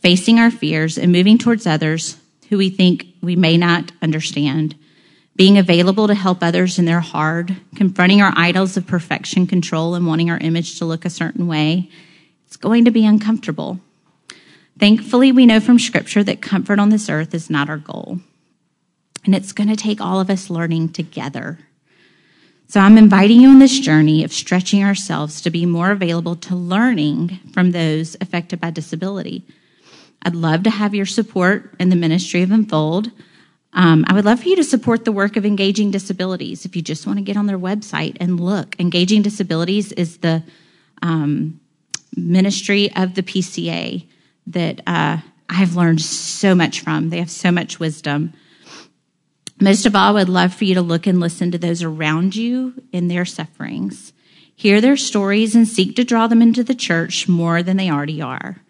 facing 0.02 0.38
our 0.38 0.52
fears, 0.52 0.98
and 0.98 1.10
moving 1.10 1.36
towards 1.36 1.66
others 1.66 2.16
who 2.48 2.58
we 2.58 2.70
think 2.70 3.08
we 3.22 3.34
may 3.34 3.56
not 3.56 3.90
understand 4.00 4.76
being 5.36 5.58
available 5.58 6.06
to 6.06 6.14
help 6.14 6.42
others 6.42 6.78
in 6.78 6.84
their 6.84 7.00
hard, 7.00 7.56
confronting 7.74 8.22
our 8.22 8.32
idols 8.36 8.76
of 8.76 8.86
perfection 8.86 9.46
control 9.46 9.94
and 9.94 10.06
wanting 10.06 10.30
our 10.30 10.38
image 10.38 10.78
to 10.78 10.84
look 10.84 11.04
a 11.04 11.10
certain 11.10 11.46
way, 11.46 11.90
it's 12.46 12.56
going 12.56 12.84
to 12.84 12.90
be 12.90 13.04
uncomfortable. 13.04 13.80
Thankfully, 14.78 15.32
we 15.32 15.46
know 15.46 15.60
from 15.60 15.78
Scripture 15.78 16.22
that 16.24 16.42
comfort 16.42 16.78
on 16.78 16.90
this 16.90 17.08
earth 17.08 17.34
is 17.34 17.50
not 17.50 17.68
our 17.68 17.78
goal. 17.78 18.20
And 19.24 19.34
it's 19.34 19.52
going 19.52 19.68
to 19.68 19.76
take 19.76 20.00
all 20.00 20.20
of 20.20 20.30
us 20.30 20.50
learning 20.50 20.90
together. 20.90 21.58
So 22.68 22.80
I'm 22.80 22.98
inviting 22.98 23.40
you 23.40 23.48
on 23.48 23.58
this 23.58 23.78
journey 23.78 24.24
of 24.24 24.32
stretching 24.32 24.82
ourselves 24.82 25.40
to 25.42 25.50
be 25.50 25.66
more 25.66 25.90
available 25.90 26.36
to 26.36 26.56
learning 26.56 27.40
from 27.52 27.70
those 27.70 28.16
affected 28.20 28.60
by 28.60 28.70
disability. 28.70 29.44
I'd 30.22 30.34
love 30.34 30.62
to 30.64 30.70
have 30.70 30.94
your 30.94 31.06
support 31.06 31.74
in 31.78 31.90
the 31.90 31.96
ministry 31.96 32.42
of 32.42 32.50
Enfold. 32.50 33.10
Um, 33.74 34.04
I 34.06 34.14
would 34.14 34.24
love 34.24 34.40
for 34.40 34.48
you 34.48 34.56
to 34.56 34.64
support 34.64 35.04
the 35.04 35.12
work 35.12 35.36
of 35.36 35.44
Engaging 35.44 35.90
Disabilities. 35.90 36.64
If 36.64 36.76
you 36.76 36.82
just 36.82 37.06
want 37.06 37.18
to 37.18 37.24
get 37.24 37.36
on 37.36 37.46
their 37.46 37.58
website 37.58 38.16
and 38.20 38.38
look, 38.38 38.78
Engaging 38.78 39.22
Disabilities 39.22 39.90
is 39.92 40.18
the 40.18 40.44
um, 41.02 41.60
ministry 42.16 42.94
of 42.94 43.14
the 43.14 43.22
PCA 43.22 44.06
that 44.46 44.80
uh, 44.86 45.18
I've 45.48 45.74
learned 45.74 46.00
so 46.00 46.54
much 46.54 46.80
from. 46.80 47.10
They 47.10 47.18
have 47.18 47.30
so 47.30 47.50
much 47.50 47.80
wisdom. 47.80 48.32
Most 49.60 49.86
of 49.86 49.96
all, 49.96 50.10
I 50.16 50.20
would 50.20 50.28
love 50.28 50.54
for 50.54 50.64
you 50.64 50.74
to 50.74 50.82
look 50.82 51.06
and 51.06 51.18
listen 51.18 51.50
to 51.50 51.58
those 51.58 51.82
around 51.82 52.36
you 52.36 52.74
in 52.92 53.08
their 53.08 53.24
sufferings. 53.24 54.12
Hear 54.54 54.80
their 54.80 54.96
stories 54.96 55.56
and 55.56 55.66
seek 55.66 55.96
to 55.96 56.04
draw 56.04 56.28
them 56.28 56.42
into 56.42 56.62
the 56.62 56.74
church 56.76 57.28
more 57.28 57.62
than 57.62 57.76
they 57.76 57.90
already 57.90 58.22
are. 58.22 58.62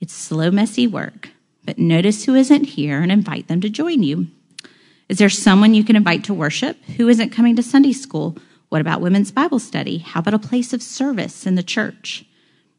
It's 0.00 0.14
slow, 0.14 0.50
messy 0.50 0.86
work, 0.86 1.30
but 1.64 1.78
notice 1.78 2.24
who 2.24 2.34
isn't 2.34 2.64
here 2.64 3.02
and 3.02 3.10
invite 3.10 3.48
them 3.48 3.60
to 3.60 3.68
join 3.68 4.04
you. 4.04 4.28
Is 5.12 5.18
there 5.18 5.28
someone 5.28 5.74
you 5.74 5.84
can 5.84 5.94
invite 5.94 6.24
to 6.24 6.32
worship 6.32 6.82
who 6.96 7.06
isn't 7.06 7.32
coming 7.32 7.54
to 7.56 7.62
Sunday 7.62 7.92
school? 7.92 8.38
What 8.70 8.80
about 8.80 9.02
women's 9.02 9.30
Bible 9.30 9.58
study? 9.58 9.98
How 9.98 10.20
about 10.20 10.32
a 10.32 10.38
place 10.38 10.72
of 10.72 10.82
service 10.82 11.46
in 11.46 11.54
the 11.54 11.62
church? 11.62 12.24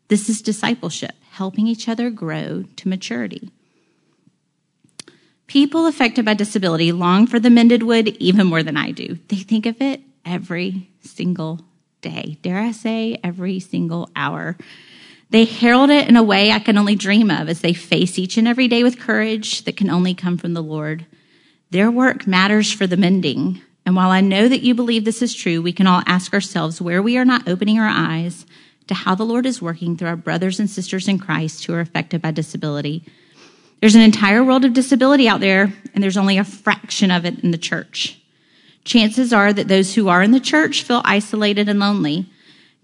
This 0.07 0.27
is 0.29 0.41
discipleship, 0.41 1.13
helping 1.29 1.67
each 1.67 1.87
other 1.87 2.09
grow 2.09 2.63
to 2.77 2.89
maturity. 2.89 3.51
People 5.45 5.85
affected 5.85 6.25
by 6.25 6.33
disability 6.33 6.91
long 6.91 7.27
for 7.27 7.39
the 7.39 7.51
mended 7.51 7.83
wood 7.83 8.07
even 8.17 8.47
more 8.47 8.63
than 8.63 8.77
I 8.77 8.89
do. 8.89 9.19
They 9.27 9.35
think 9.35 9.67
of 9.67 9.79
it 9.79 10.01
every 10.25 10.89
single 11.01 11.59
day. 12.01 12.39
Dare 12.41 12.57
I 12.57 12.71
say, 12.71 13.19
every 13.23 13.59
single 13.59 14.09
hour. 14.15 14.57
They 15.29 15.45
herald 15.45 15.91
it 15.91 16.09
in 16.09 16.15
a 16.15 16.23
way 16.23 16.51
I 16.51 16.57
can 16.57 16.79
only 16.79 16.95
dream 16.95 17.29
of 17.29 17.47
as 17.47 17.61
they 17.61 17.73
face 17.73 18.17
each 18.17 18.37
and 18.39 18.47
every 18.47 18.67
day 18.67 18.81
with 18.81 18.99
courage 18.99 19.65
that 19.65 19.77
can 19.77 19.91
only 19.91 20.15
come 20.15 20.39
from 20.39 20.55
the 20.55 20.63
Lord. 20.63 21.05
Their 21.73 21.89
work 21.89 22.27
matters 22.27 22.71
for 22.71 22.85
the 22.85 22.97
mending. 22.97 23.59
And 23.83 23.95
while 23.95 24.11
I 24.11 24.21
know 24.21 24.47
that 24.47 24.61
you 24.61 24.75
believe 24.75 25.05
this 25.05 25.23
is 25.23 25.33
true, 25.33 25.59
we 25.59 25.73
can 25.73 25.87
all 25.87 26.03
ask 26.05 26.31
ourselves 26.31 26.79
where 26.79 27.01
we 27.01 27.17
are 27.17 27.25
not 27.25 27.47
opening 27.47 27.79
our 27.79 27.89
eyes 27.89 28.45
to 28.85 28.93
how 28.93 29.15
the 29.15 29.25
Lord 29.25 29.47
is 29.47 29.59
working 29.59 29.97
through 29.97 30.09
our 30.09 30.15
brothers 30.15 30.59
and 30.59 30.69
sisters 30.69 31.07
in 31.07 31.17
Christ 31.17 31.65
who 31.65 31.73
are 31.73 31.79
affected 31.79 32.21
by 32.21 32.29
disability. 32.29 33.03
There's 33.81 33.95
an 33.95 34.01
entire 34.01 34.43
world 34.43 34.65
of 34.65 34.73
disability 34.73 35.27
out 35.27 35.39
there, 35.39 35.73
and 35.95 36.03
there's 36.03 36.15
only 36.15 36.37
a 36.37 36.43
fraction 36.43 37.09
of 37.09 37.25
it 37.25 37.43
in 37.43 37.49
the 37.49 37.57
church. 37.57 38.21
Chances 38.85 39.33
are 39.33 39.51
that 39.51 39.67
those 39.67 39.95
who 39.95 40.09
are 40.09 40.21
in 40.21 40.29
the 40.29 40.39
church 40.39 40.83
feel 40.83 41.01
isolated 41.05 41.67
and 41.67 41.79
lonely. 41.79 42.27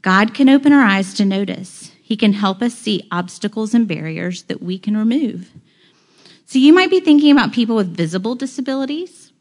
God 0.02 0.34
can 0.34 0.50
open 0.50 0.74
our 0.74 0.84
eyes 0.84 1.14
to 1.14 1.26
notice. 1.26 1.92
He 2.02 2.18
can 2.18 2.34
help 2.34 2.64
us 2.64 2.74
see 2.74 3.08
obstacles 3.12 3.76
and 3.76 3.88
barriers 3.88 4.42
that 4.44 4.64
we 4.64 4.80
can 4.80 4.98
remove. 4.98 5.52
So 6.50 6.58
you 6.58 6.74
might 6.74 6.90
be 6.90 7.00
thinking 7.00 7.32
about 7.32 7.52
people 7.52 7.76
with 7.76 7.96
visible 7.96 8.34
disabilities. 8.34 9.32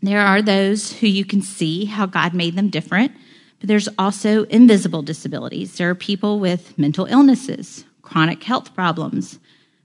There 0.00 0.20
are 0.20 0.40
those 0.40 0.92
who 0.92 1.08
you 1.08 1.24
can 1.24 1.42
see 1.42 1.86
how 1.86 2.06
God 2.06 2.32
made 2.32 2.54
them 2.54 2.68
different, 2.68 3.10
but 3.58 3.66
there's 3.66 3.88
also 3.98 4.44
invisible 4.44 5.02
disabilities. 5.02 5.76
There 5.76 5.90
are 5.90 5.96
people 5.96 6.38
with 6.38 6.78
mental 6.78 7.06
illnesses, 7.06 7.84
chronic 8.02 8.44
health 8.44 8.72
problems, 8.72 9.40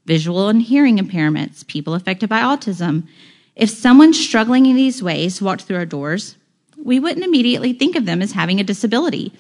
visual 0.05 0.47
and 0.47 0.61
hearing 0.61 0.99
impairments, 0.99 1.65
people 1.65 1.95
affected 1.95 2.29
by 2.29 2.41
autism. 2.41 3.07
If 3.55 3.71
someone 3.71 4.13
struggling 4.13 4.67
in 4.67 4.75
these 4.75 5.01
ways 5.01 5.41
walked 5.41 5.63
through 5.63 5.77
our 5.77 5.87
doors, 5.87 6.35
we 6.77 6.99
wouldn't 6.99 7.25
immediately 7.25 7.73
think 7.73 7.95
of 7.95 8.05
them 8.05 8.21
as 8.21 8.33
having 8.33 8.59
a 8.59 8.63
disability. 8.63 9.33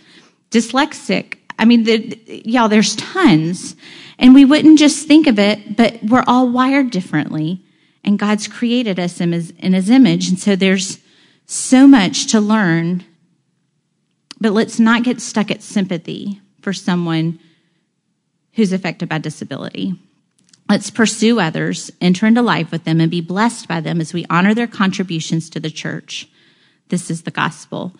Dyslexic, 0.49 1.36
I 1.59 1.65
mean, 1.65 1.83
the, 1.83 2.41
y'all, 2.45 2.69
there's 2.69 2.95
tons. 2.95 3.75
And 4.19 4.33
we 4.33 4.45
wouldn't 4.45 4.79
just 4.79 5.07
think 5.07 5.27
of 5.27 5.39
it, 5.39 5.75
but 5.75 6.03
we're 6.03 6.23
all 6.27 6.49
wired 6.49 6.91
differently. 6.91 7.61
And 8.03 8.17
God's 8.17 8.47
created 8.47 8.99
us 8.99 9.19
in 9.19 9.31
his, 9.31 9.51
in 9.57 9.73
his 9.73 9.89
image. 9.89 10.29
And 10.29 10.39
so 10.39 10.55
there's 10.55 10.99
so 11.45 11.87
much 11.87 12.27
to 12.27 12.39
learn. 12.39 13.03
But 14.39 14.53
let's 14.53 14.79
not 14.79 15.03
get 15.03 15.21
stuck 15.21 15.51
at 15.51 15.61
sympathy 15.61 16.41
for 16.61 16.73
someone 16.73 17.39
who's 18.53 18.73
affected 18.73 19.09
by 19.09 19.17
disability. 19.19 19.95
Let's 20.69 20.89
pursue 20.89 21.39
others, 21.39 21.91
enter 22.01 22.25
into 22.25 22.41
life 22.41 22.71
with 22.71 22.83
them, 22.83 22.99
and 22.99 23.09
be 23.09 23.21
blessed 23.21 23.67
by 23.67 23.79
them 23.81 24.01
as 24.01 24.13
we 24.13 24.25
honor 24.29 24.53
their 24.53 24.67
contributions 24.67 25.49
to 25.51 25.59
the 25.59 25.69
church. 25.69 26.27
This 26.89 27.09
is 27.09 27.23
the 27.23 27.31
gospel. 27.31 27.93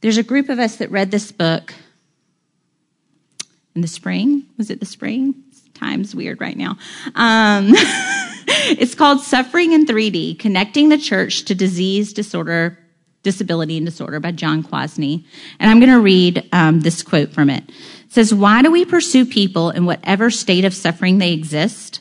There's 0.00 0.18
a 0.18 0.22
group 0.22 0.48
of 0.48 0.58
us 0.58 0.76
that 0.76 0.90
read 0.90 1.10
this 1.10 1.32
book 1.32 1.74
in 3.76 3.82
the 3.82 3.88
spring. 3.88 4.44
Was 4.58 4.70
it 4.70 4.80
the 4.80 4.86
spring? 4.86 5.34
Time's 5.74 6.14
weird 6.14 6.40
right 6.40 6.56
now. 6.56 6.78
Um, 7.14 7.68
it's 8.78 8.94
called 8.94 9.20
Suffering 9.20 9.72
in 9.72 9.86
3D 9.86 10.38
Connecting 10.38 10.88
the 10.88 10.98
Church 10.98 11.44
to 11.44 11.54
Disease, 11.54 12.12
Disorder, 12.12 12.78
Disability, 13.22 13.76
and 13.76 13.86
Disorder 13.86 14.18
by 14.18 14.32
John 14.32 14.62
Quasney. 14.62 15.24
And 15.60 15.70
I'm 15.70 15.78
going 15.78 15.92
to 15.92 16.00
read 16.00 16.48
um, 16.52 16.80
this 16.80 17.02
quote 17.02 17.32
from 17.32 17.50
it. 17.50 17.64
It 17.68 18.12
says, 18.12 18.32
Why 18.34 18.62
do 18.62 18.70
we 18.70 18.84
pursue 18.84 19.26
people 19.26 19.70
in 19.70 19.84
whatever 19.84 20.30
state 20.30 20.64
of 20.64 20.74
suffering 20.74 21.18
they 21.18 21.32
exist? 21.32 22.00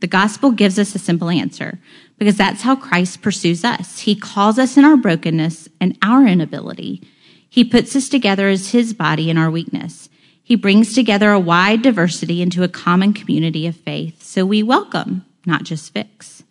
The 0.00 0.08
gospel 0.08 0.50
gives 0.50 0.80
us 0.80 0.96
a 0.96 0.98
simple 0.98 1.30
answer 1.30 1.78
because 2.18 2.36
that's 2.36 2.62
how 2.62 2.74
Christ 2.74 3.22
pursues 3.22 3.64
us. 3.64 4.00
He 4.00 4.16
calls 4.16 4.58
us 4.58 4.76
in 4.76 4.84
our 4.84 4.96
brokenness 4.96 5.68
and 5.80 5.96
our 6.02 6.26
inability. 6.26 7.06
He 7.48 7.62
puts 7.62 7.94
us 7.94 8.08
together 8.08 8.48
as 8.48 8.70
his 8.70 8.94
body 8.94 9.30
in 9.30 9.38
our 9.38 9.50
weakness. 9.50 10.08
He 10.42 10.56
brings 10.56 10.94
together 10.94 11.30
a 11.30 11.40
wide 11.40 11.82
diversity 11.82 12.42
into 12.42 12.62
a 12.62 12.68
common 12.68 13.12
community 13.12 13.66
of 13.66 13.76
faith. 13.76 14.22
So 14.22 14.44
we 14.44 14.62
welcome, 14.62 15.24
not 15.46 15.62
just 15.62 15.92
fix. 15.92 16.42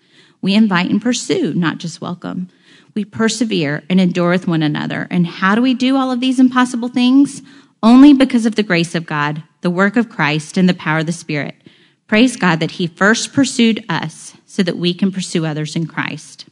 We 0.41 0.55
invite 0.55 0.89
and 0.89 1.01
pursue, 1.01 1.53
not 1.53 1.77
just 1.77 2.01
welcome. 2.01 2.49
We 2.95 3.05
persevere 3.05 3.83
and 3.89 3.99
endure 3.99 4.31
with 4.31 4.47
one 4.47 4.63
another. 4.63 5.07
And 5.11 5.27
how 5.27 5.55
do 5.55 5.61
we 5.61 5.73
do 5.73 5.97
all 5.97 6.11
of 6.11 6.19
these 6.19 6.39
impossible 6.39 6.89
things? 6.89 7.41
Only 7.83 8.13
because 8.13 8.45
of 8.45 8.55
the 8.55 8.63
grace 8.63 8.95
of 8.95 9.05
God, 9.05 9.43
the 9.61 9.69
work 9.69 9.95
of 9.95 10.09
Christ, 10.09 10.57
and 10.57 10.67
the 10.67 10.73
power 10.73 10.99
of 10.99 11.05
the 11.05 11.11
Spirit. 11.11 11.55
Praise 12.07 12.35
God 12.35 12.59
that 12.59 12.71
He 12.71 12.87
first 12.87 13.33
pursued 13.33 13.85
us 13.87 14.33
so 14.45 14.63
that 14.63 14.77
we 14.77 14.93
can 14.93 15.11
pursue 15.11 15.45
others 15.45 15.75
in 15.75 15.87
Christ. 15.87 16.45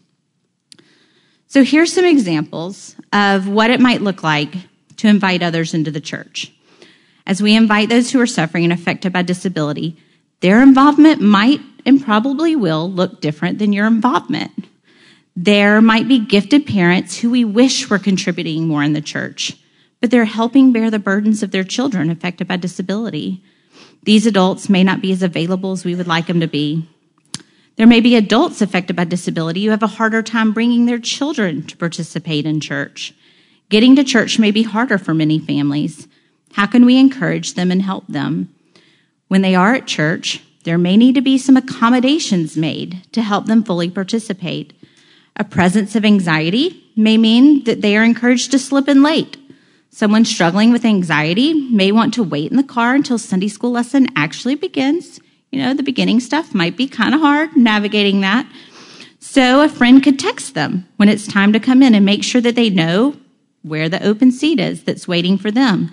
So 1.47 1.63
here's 1.63 1.91
some 1.91 2.05
examples 2.05 2.95
of 3.11 3.47
what 3.47 3.71
it 3.71 3.79
might 3.79 4.01
look 4.01 4.23
like 4.23 4.53
to 4.97 5.07
invite 5.07 5.41
others 5.41 5.73
into 5.73 5.91
the 5.91 5.99
church. 5.99 6.53
As 7.29 7.43
we 7.43 7.55
invite 7.55 7.89
those 7.89 8.09
who 8.09 8.19
are 8.19 8.25
suffering 8.25 8.63
and 8.63 8.73
affected 8.73 9.13
by 9.13 9.21
disability, 9.21 9.95
their 10.39 10.63
involvement 10.63 11.21
might 11.21 11.61
and 11.85 12.03
probably 12.03 12.55
will 12.55 12.91
look 12.91 13.21
different 13.21 13.59
than 13.59 13.71
your 13.71 13.85
involvement. 13.85 14.51
There 15.35 15.79
might 15.79 16.07
be 16.07 16.17
gifted 16.17 16.65
parents 16.65 17.19
who 17.19 17.29
we 17.29 17.45
wish 17.45 17.87
were 17.87 17.99
contributing 17.99 18.67
more 18.67 18.81
in 18.81 18.93
the 18.93 18.99
church, 18.99 19.55
but 20.01 20.09
they're 20.09 20.25
helping 20.25 20.71
bear 20.71 20.89
the 20.89 20.97
burdens 20.97 21.43
of 21.43 21.51
their 21.51 21.63
children 21.63 22.09
affected 22.09 22.47
by 22.47 22.57
disability. 22.57 23.43
These 24.01 24.25
adults 24.25 24.67
may 24.67 24.83
not 24.83 24.99
be 24.99 25.11
as 25.11 25.21
available 25.21 25.73
as 25.73 25.85
we 25.85 25.93
would 25.93 26.07
like 26.07 26.25
them 26.25 26.39
to 26.39 26.47
be. 26.47 26.89
There 27.75 27.85
may 27.85 27.99
be 27.99 28.15
adults 28.15 28.59
affected 28.59 28.95
by 28.95 29.03
disability 29.03 29.65
who 29.65 29.69
have 29.69 29.83
a 29.83 29.87
harder 29.87 30.23
time 30.23 30.51
bringing 30.51 30.87
their 30.87 30.97
children 30.97 31.61
to 31.67 31.77
participate 31.77 32.47
in 32.47 32.59
church. 32.59 33.13
Getting 33.69 33.95
to 33.97 34.03
church 34.03 34.39
may 34.39 34.49
be 34.49 34.63
harder 34.63 34.97
for 34.97 35.13
many 35.13 35.37
families. 35.37 36.07
How 36.53 36.65
can 36.65 36.85
we 36.85 36.97
encourage 36.97 37.53
them 37.53 37.71
and 37.71 37.81
help 37.81 38.07
them? 38.07 38.53
When 39.27 39.41
they 39.41 39.55
are 39.55 39.75
at 39.75 39.87
church, 39.87 40.43
there 40.63 40.77
may 40.77 40.97
need 40.97 41.15
to 41.15 41.21
be 41.21 41.37
some 41.37 41.57
accommodations 41.57 42.57
made 42.57 43.01
to 43.13 43.21
help 43.21 43.45
them 43.45 43.63
fully 43.63 43.89
participate. 43.89 44.73
A 45.35 45.43
presence 45.43 45.95
of 45.95 46.03
anxiety 46.03 46.83
may 46.95 47.17
mean 47.17 47.63
that 47.63 47.81
they 47.81 47.95
are 47.95 48.03
encouraged 48.03 48.51
to 48.51 48.59
slip 48.59 48.87
in 48.87 49.01
late. 49.01 49.37
Someone 49.89 50.25
struggling 50.25 50.71
with 50.71 50.85
anxiety 50.85 51.53
may 51.71 51.91
want 51.91 52.13
to 52.15 52.23
wait 52.23 52.51
in 52.51 52.57
the 52.57 52.63
car 52.63 52.93
until 52.93 53.17
Sunday 53.17 53.47
school 53.47 53.71
lesson 53.71 54.07
actually 54.15 54.55
begins. 54.55 55.19
You 55.51 55.61
know, 55.61 55.73
the 55.73 55.83
beginning 55.83 56.19
stuff 56.19 56.53
might 56.53 56.77
be 56.77 56.87
kind 56.87 57.15
of 57.15 57.21
hard 57.21 57.55
navigating 57.55 58.21
that. 58.21 58.45
So 59.19 59.61
a 59.61 59.69
friend 59.69 60.03
could 60.03 60.19
text 60.19 60.53
them 60.53 60.87
when 60.97 61.09
it's 61.09 61.27
time 61.27 61.53
to 61.53 61.59
come 61.59 61.81
in 61.81 61.95
and 61.95 62.05
make 62.05 62.23
sure 62.23 62.41
that 62.41 62.55
they 62.55 62.69
know 62.69 63.15
where 63.63 63.89
the 63.89 64.05
open 64.05 64.31
seat 64.31 64.59
is 64.59 64.83
that's 64.83 65.07
waiting 65.07 65.37
for 65.37 65.51
them. 65.51 65.91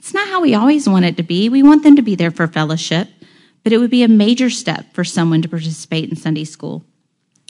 It's 0.00 0.14
not 0.14 0.28
how 0.28 0.40
we 0.40 0.54
always 0.54 0.88
want 0.88 1.04
it 1.04 1.18
to 1.18 1.22
be. 1.22 1.50
We 1.50 1.62
want 1.62 1.82
them 1.82 1.94
to 1.96 2.02
be 2.02 2.14
there 2.14 2.30
for 2.30 2.46
fellowship, 2.46 3.08
but 3.62 3.74
it 3.74 3.76
would 3.76 3.90
be 3.90 4.02
a 4.02 4.08
major 4.08 4.48
step 4.48 4.94
for 4.94 5.04
someone 5.04 5.42
to 5.42 5.48
participate 5.48 6.08
in 6.08 6.16
Sunday 6.16 6.44
school. 6.44 6.82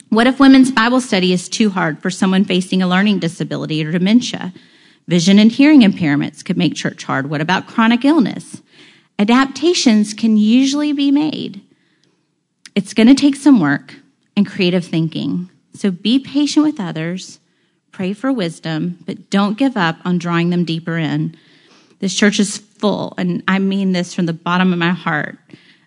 What 0.09 0.27
if 0.27 0.37
women's 0.37 0.69
Bible 0.69 0.99
study 0.99 1.31
is 1.31 1.47
too 1.47 1.69
hard 1.69 2.01
for 2.01 2.09
someone 2.09 2.43
facing 2.43 2.81
a 2.81 2.89
learning 2.89 3.19
disability 3.19 3.85
or 3.85 3.93
dementia? 3.93 4.53
Vision 5.07 5.39
and 5.39 5.49
hearing 5.49 5.79
impairments 5.79 6.43
could 6.43 6.57
make 6.57 6.75
church 6.75 7.05
hard. 7.05 7.29
What 7.29 7.39
about 7.39 7.67
chronic 7.67 8.03
illness? 8.03 8.61
Adaptations 9.17 10.13
can 10.13 10.35
usually 10.35 10.91
be 10.91 11.09
made. 11.09 11.61
It's 12.75 12.93
going 12.93 13.07
to 13.07 13.15
take 13.15 13.37
some 13.37 13.61
work 13.61 13.95
and 14.35 14.45
creative 14.45 14.83
thinking. 14.83 15.49
So 15.73 15.89
be 15.89 16.19
patient 16.19 16.65
with 16.65 16.81
others, 16.81 17.39
pray 17.93 18.11
for 18.11 18.29
wisdom, 18.33 18.99
but 19.05 19.29
don't 19.29 19.57
give 19.57 19.77
up 19.77 19.95
on 20.03 20.17
drawing 20.17 20.49
them 20.49 20.65
deeper 20.65 20.97
in. 20.97 21.37
This 22.01 22.15
church 22.15 22.39
is 22.39 22.57
full, 22.57 23.13
and 23.17 23.43
I 23.47 23.59
mean 23.59 23.91
this 23.91 24.13
from 24.13 24.25
the 24.25 24.33
bottom 24.33 24.73
of 24.73 24.79
my 24.79 24.89
heart, 24.89 25.37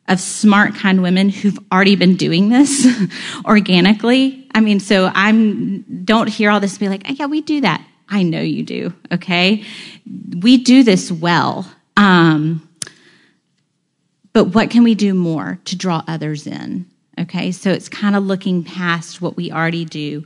of 0.06 0.20
smart, 0.20 0.76
kind 0.76 1.02
women 1.02 1.28
who've 1.28 1.58
already 1.72 1.96
been 1.96 2.16
doing 2.16 2.50
this 2.50 2.86
organically. 3.44 4.46
I 4.54 4.60
mean, 4.60 4.78
so 4.78 5.10
I'm, 5.12 5.82
don't 6.04 6.28
hear 6.28 6.50
all 6.50 6.60
this 6.60 6.78
be 6.78 6.88
like, 6.88 7.02
oh, 7.08 7.12
yeah, 7.12 7.26
we 7.26 7.40
do 7.40 7.62
that. 7.62 7.84
I 8.08 8.22
know 8.22 8.40
you 8.40 8.62
do, 8.62 8.94
okay? 9.10 9.64
We 10.38 10.58
do 10.58 10.84
this 10.84 11.10
well. 11.10 11.68
Um, 11.96 12.68
but 14.32 14.46
what 14.46 14.70
can 14.70 14.84
we 14.84 14.94
do 14.94 15.14
more 15.14 15.58
to 15.64 15.76
draw 15.76 16.04
others 16.06 16.46
in? 16.46 16.86
Okay, 17.18 17.50
so 17.50 17.70
it's 17.70 17.88
kind 17.88 18.14
of 18.14 18.24
looking 18.24 18.62
past 18.62 19.20
what 19.20 19.36
we 19.36 19.50
already 19.50 19.84
do. 19.84 20.24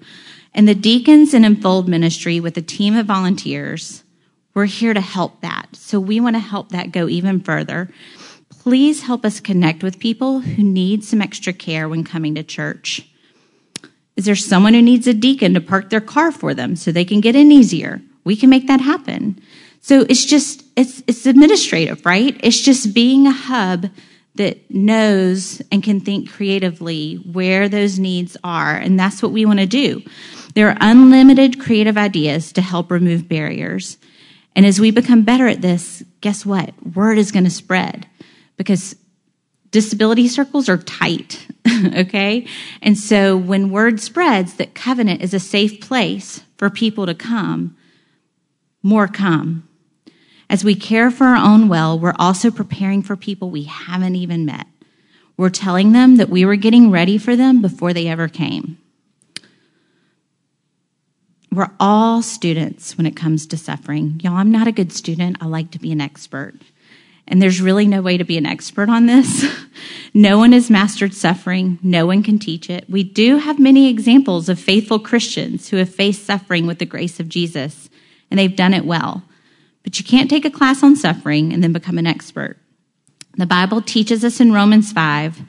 And 0.53 0.68
the 0.68 0.74
deacons 0.74 1.33
and 1.33 1.46
Enfold 1.46 1.88
ministry 1.88 2.40
with 2.40 2.57
a 2.59 2.62
team 2.62 2.96
of 2.96 3.07
volunteers 3.07 4.03
we're 4.59 4.64
here 4.64 4.92
to 4.92 5.01
help 5.01 5.40
that. 5.42 5.68
So 5.77 6.01
we 6.01 6.18
want 6.18 6.35
to 6.35 6.40
help 6.40 6.71
that 6.71 6.90
go 6.90 7.09
even 7.09 7.38
further. 7.38 7.88
Please 8.51 9.05
help 9.05 9.25
us 9.25 9.38
connect 9.38 9.85
with 9.85 10.01
people 10.01 10.40
who 10.40 10.64
need 10.64 11.05
some 11.05 11.23
extra 11.23 11.53
care 11.53 11.88
when 11.88 12.03
coming 12.03 12.35
to 12.35 12.42
church. 12.42 13.09
Is 14.16 14.25
there 14.25 14.35
someone 14.35 14.75
who 14.75 14.83
needs 14.83 15.07
a 15.07 15.14
deacon 15.14 15.55
to 15.55 15.61
park 15.61 15.90
their 15.90 16.01
car 16.01 16.33
for 16.33 16.55
them 16.55 16.75
so 16.75 16.90
they 16.90 17.05
can 17.05 17.21
get 17.21 17.37
in 17.37 17.53
easier? 17.53 18.03
We 18.25 18.35
can 18.35 18.51
make 18.51 18.66
that 18.66 18.81
happen. 18.81 19.40
So 19.81 20.01
it's 20.09 20.25
just, 20.25 20.64
it's, 20.75 21.05
it's 21.07 21.25
administrative, 21.25 22.05
right? 22.05 22.37
It's 22.42 22.61
just 22.61 22.92
being 22.92 23.29
a 23.29 23.33
hub 23.33 23.87
that 24.35 24.68
knows 24.68 25.62
and 25.71 25.85
can 25.85 26.01
think 26.01 26.33
creatively 26.33 27.14
where 27.14 27.68
those 27.68 28.01
needs 28.01 28.37
are. 28.42 28.75
And 28.75 28.99
that's 28.99 29.23
what 29.23 29.31
we 29.31 29.47
want 29.47 29.61
to 29.61 29.66
do. 29.66 30.03
There 30.57 30.68
are 30.68 30.77
unlimited 30.81 31.61
creative 31.61 31.97
ideas 31.97 32.51
to 32.55 32.61
help 32.61 32.90
remove 32.90 33.29
barriers. 33.29 33.99
And 34.59 34.66
as 34.66 34.81
we 34.81 34.90
become 34.90 35.23
better 35.23 35.47
at 35.47 35.62
this, 35.62 36.03
guess 36.21 36.44
what? 36.44 36.75
Word 36.97 37.16
is 37.16 37.31
going 37.31 37.44
to 37.44 37.49
spread 37.51 38.09
because 38.57 38.97
disability 39.71 40.27
circles 40.27 40.68
are 40.68 40.79
tight, 40.79 41.47
okay? 41.94 42.44
And 42.83 42.99
so 42.99 43.37
when 43.37 43.71
word 43.71 44.01
spreads 44.01 44.55
that 44.55 44.75
covenant 44.75 45.23
is 45.23 45.33
a 45.33 45.38
safe 45.38 45.81
place 45.81 46.42
for 46.57 46.71
people 46.71 47.07
to 47.07 47.14
come, 47.14 47.77
more 48.83 49.07
come. 49.07 49.68
As 50.51 50.64
we 50.64 50.75
care 50.75 51.12
for 51.12 51.27
our 51.27 51.37
own 51.37 51.68
well, 51.68 51.97
we're 51.97 52.16
also 52.18 52.51
preparing 52.51 53.05
for 53.05 53.14
people 53.14 53.51
we 53.51 53.62
haven't 53.62 54.16
even 54.16 54.44
met. 54.44 54.66
We're 55.37 55.51
telling 55.51 55.92
them 55.92 56.16
that 56.16 56.31
we 56.31 56.44
were 56.44 56.57
getting 56.57 56.90
ready 56.90 57.16
for 57.16 57.37
them 57.37 57.62
before 57.62 57.92
they 57.92 58.09
ever 58.09 58.27
came. 58.27 58.77
We're 61.50 61.70
all 61.80 62.22
students 62.22 62.96
when 62.96 63.06
it 63.06 63.16
comes 63.16 63.46
to 63.46 63.56
suffering. 63.56 64.20
Y'all, 64.22 64.34
I'm 64.34 64.52
not 64.52 64.66
a 64.66 64.72
good 64.72 64.92
student. 64.92 65.38
I 65.40 65.46
like 65.46 65.70
to 65.72 65.78
be 65.78 65.92
an 65.92 66.00
expert. 66.00 66.54
And 67.26 67.42
there's 67.42 67.61
really 67.61 67.87
no 67.87 68.00
way 68.00 68.16
to 68.16 68.24
be 68.24 68.38
an 68.38 68.46
expert 68.46 68.88
on 68.88 69.06
this. 69.06 69.44
no 70.14 70.38
one 70.38 70.52
has 70.52 70.70
mastered 70.70 71.14
suffering. 71.14 71.78
No 71.82 72.06
one 72.06 72.22
can 72.22 72.38
teach 72.38 72.70
it. 72.70 72.88
We 72.88 73.02
do 73.02 73.37
have 73.37 73.58
many 73.58 73.88
examples 73.88 74.48
of 74.48 74.58
faithful 74.58 74.98
Christians 74.98 75.68
who 75.68 75.76
have 75.76 75.94
faced 75.94 76.24
suffering 76.24 76.66
with 76.66 76.78
the 76.78 76.87
grace 76.87 77.20
of 77.20 77.28
Jesus, 77.28 77.90
and 78.30 78.38
they've 78.38 78.56
done 78.56 78.74
it 78.74 78.87
well. 78.87 79.22
But 79.84 79.98
you 79.98 80.04
can't 80.04 80.30
take 80.30 80.44
a 80.44 80.50
class 80.50 80.82
on 80.82 80.96
suffering 80.96 81.52
and 81.52 81.62
then 81.62 81.72
become 81.72 81.98
an 81.98 82.06
expert. 82.06 82.58
The 83.37 83.46
Bible 83.46 83.82
teaches 83.82 84.24
us 84.24 84.40
in 84.40 84.52
Romans 84.52 84.90
5 84.92 85.40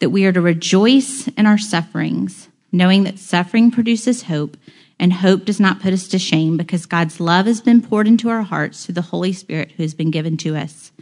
that 0.00 0.10
we 0.10 0.24
are 0.24 0.32
to 0.32 0.40
rejoice 0.40 1.28
in 1.28 1.46
our 1.46 1.58
sufferings, 1.58 2.48
knowing 2.72 3.04
that 3.04 3.18
suffering 3.18 3.70
produces 3.70 4.24
hope, 4.24 4.56
and 4.98 5.12
hope 5.12 5.44
does 5.44 5.60
not 5.60 5.80
put 5.80 5.92
us 5.92 6.08
to 6.08 6.18
shame 6.18 6.56
because 6.56 6.86
God's 6.86 7.20
love 7.20 7.46
has 7.46 7.60
been 7.60 7.82
poured 7.82 8.08
into 8.08 8.28
our 8.28 8.42
hearts 8.42 8.84
through 8.84 8.94
the 8.94 9.02
Holy 9.02 9.32
Spirit 9.32 9.72
who 9.72 9.82
has 9.82 9.94
been 9.94 10.10
given 10.10 10.36
to 10.38 10.56
us. 10.56 10.92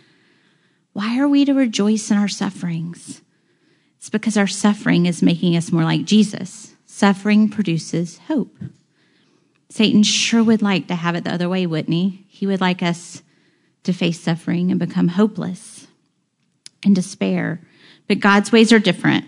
Why 0.92 1.18
are 1.18 1.28
we 1.28 1.44
to 1.44 1.54
rejoice 1.54 2.10
in 2.10 2.16
our 2.16 2.28
sufferings? 2.28 3.22
It's 3.98 4.10
because 4.10 4.36
our 4.36 4.46
suffering 4.46 5.06
is 5.06 5.22
making 5.22 5.56
us 5.56 5.72
more 5.72 5.84
like 5.84 6.04
Jesus. 6.04 6.74
Suffering 6.86 7.48
produces 7.48 8.18
hope. 8.28 8.56
Satan 9.68 10.02
sure 10.02 10.44
would 10.44 10.62
like 10.62 10.86
to 10.88 10.94
have 10.94 11.16
it 11.16 11.24
the 11.24 11.32
other 11.32 11.48
way, 11.48 11.66
wouldn't 11.66 11.94
he? 11.94 12.24
He 12.28 12.46
would 12.46 12.60
like 12.60 12.82
us 12.82 13.22
to 13.84 13.92
face 13.92 14.20
suffering 14.20 14.70
and 14.70 14.78
become 14.78 15.08
hopeless 15.08 15.86
and 16.84 16.94
despair. 16.94 17.60
But 18.06 18.20
God's 18.20 18.52
ways 18.52 18.72
are 18.72 18.78
different. 18.78 19.24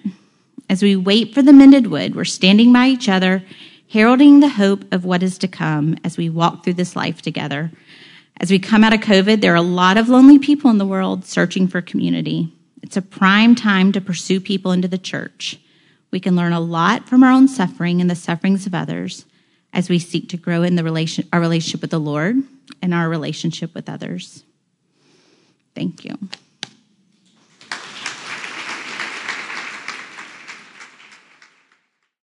As 0.69 0.83
we 0.83 0.95
wait 0.95 1.35
for 1.35 1.43
the 1.43 1.53
mended 1.53 1.89
wood, 1.89 2.15
we're 2.15 2.25
standing 2.25 2.73
by 2.73 2.89
each 2.89 3.09
other, 3.09 3.43
heralding 3.89 4.41
the 4.41 4.49
hope 4.49 4.93
of 4.93 5.05
what 5.05 5.23
is 5.23 5.39
to 5.39 5.49
come 5.49 5.97
as 6.05 6.17
we 6.17 6.29
walk 6.29 6.65
through 6.65 6.75
this 6.75 6.97
life 6.97 7.23
together. 7.23 7.71
As 8.39 8.51
we 8.51 8.59
come 8.59 8.85
out 8.85 8.95
of 8.95 9.01
COVID, 9.01 9.41
there 9.41 9.53
are 9.53 9.57
a 9.57 9.63
lot 9.63 9.97
of 9.97 10.09
lonely 10.09 10.39
people 10.39 10.71
in 10.71 10.79
the 10.79 10.87
world 10.87 11.25
searching 11.25 11.69
for 11.69 11.81
community. 11.81 12.53
It's 12.83 12.97
a 12.97 13.03
prime 13.03 13.55
time 13.55 13.93
to 13.93 14.01
pursue 14.01 14.41
people 14.41 14.73
into 14.73 14.89
the 14.89 14.99
church. 14.99 15.59
We 16.11 16.21
can 16.21 16.37
learn 16.37 16.53
a 16.53 16.61
lot 16.61 17.09
from 17.09 17.23
our 17.23 17.31
own 17.31 17.49
suffering 17.49 18.01
and 18.01 18.11
the 18.11 18.15
sufferings 18.15 18.67
of 18.67 18.75
others 18.75 19.25
as 19.73 19.89
we 19.89 19.99
seek 19.99 20.29
to 20.31 20.37
grow 20.37 20.63
in 20.63 20.77
the 20.77 20.85
relation, 20.85 21.29
our 21.33 21.41
relationship 21.41 21.81
with 21.81 21.91
the 21.91 22.01
Lord 22.01 22.37
and 22.81 22.95
our 22.95 23.09
relationship 23.09 23.75
with 23.75 23.89
others. 23.89 24.45
Thank 25.75 26.05
you. 26.05 26.17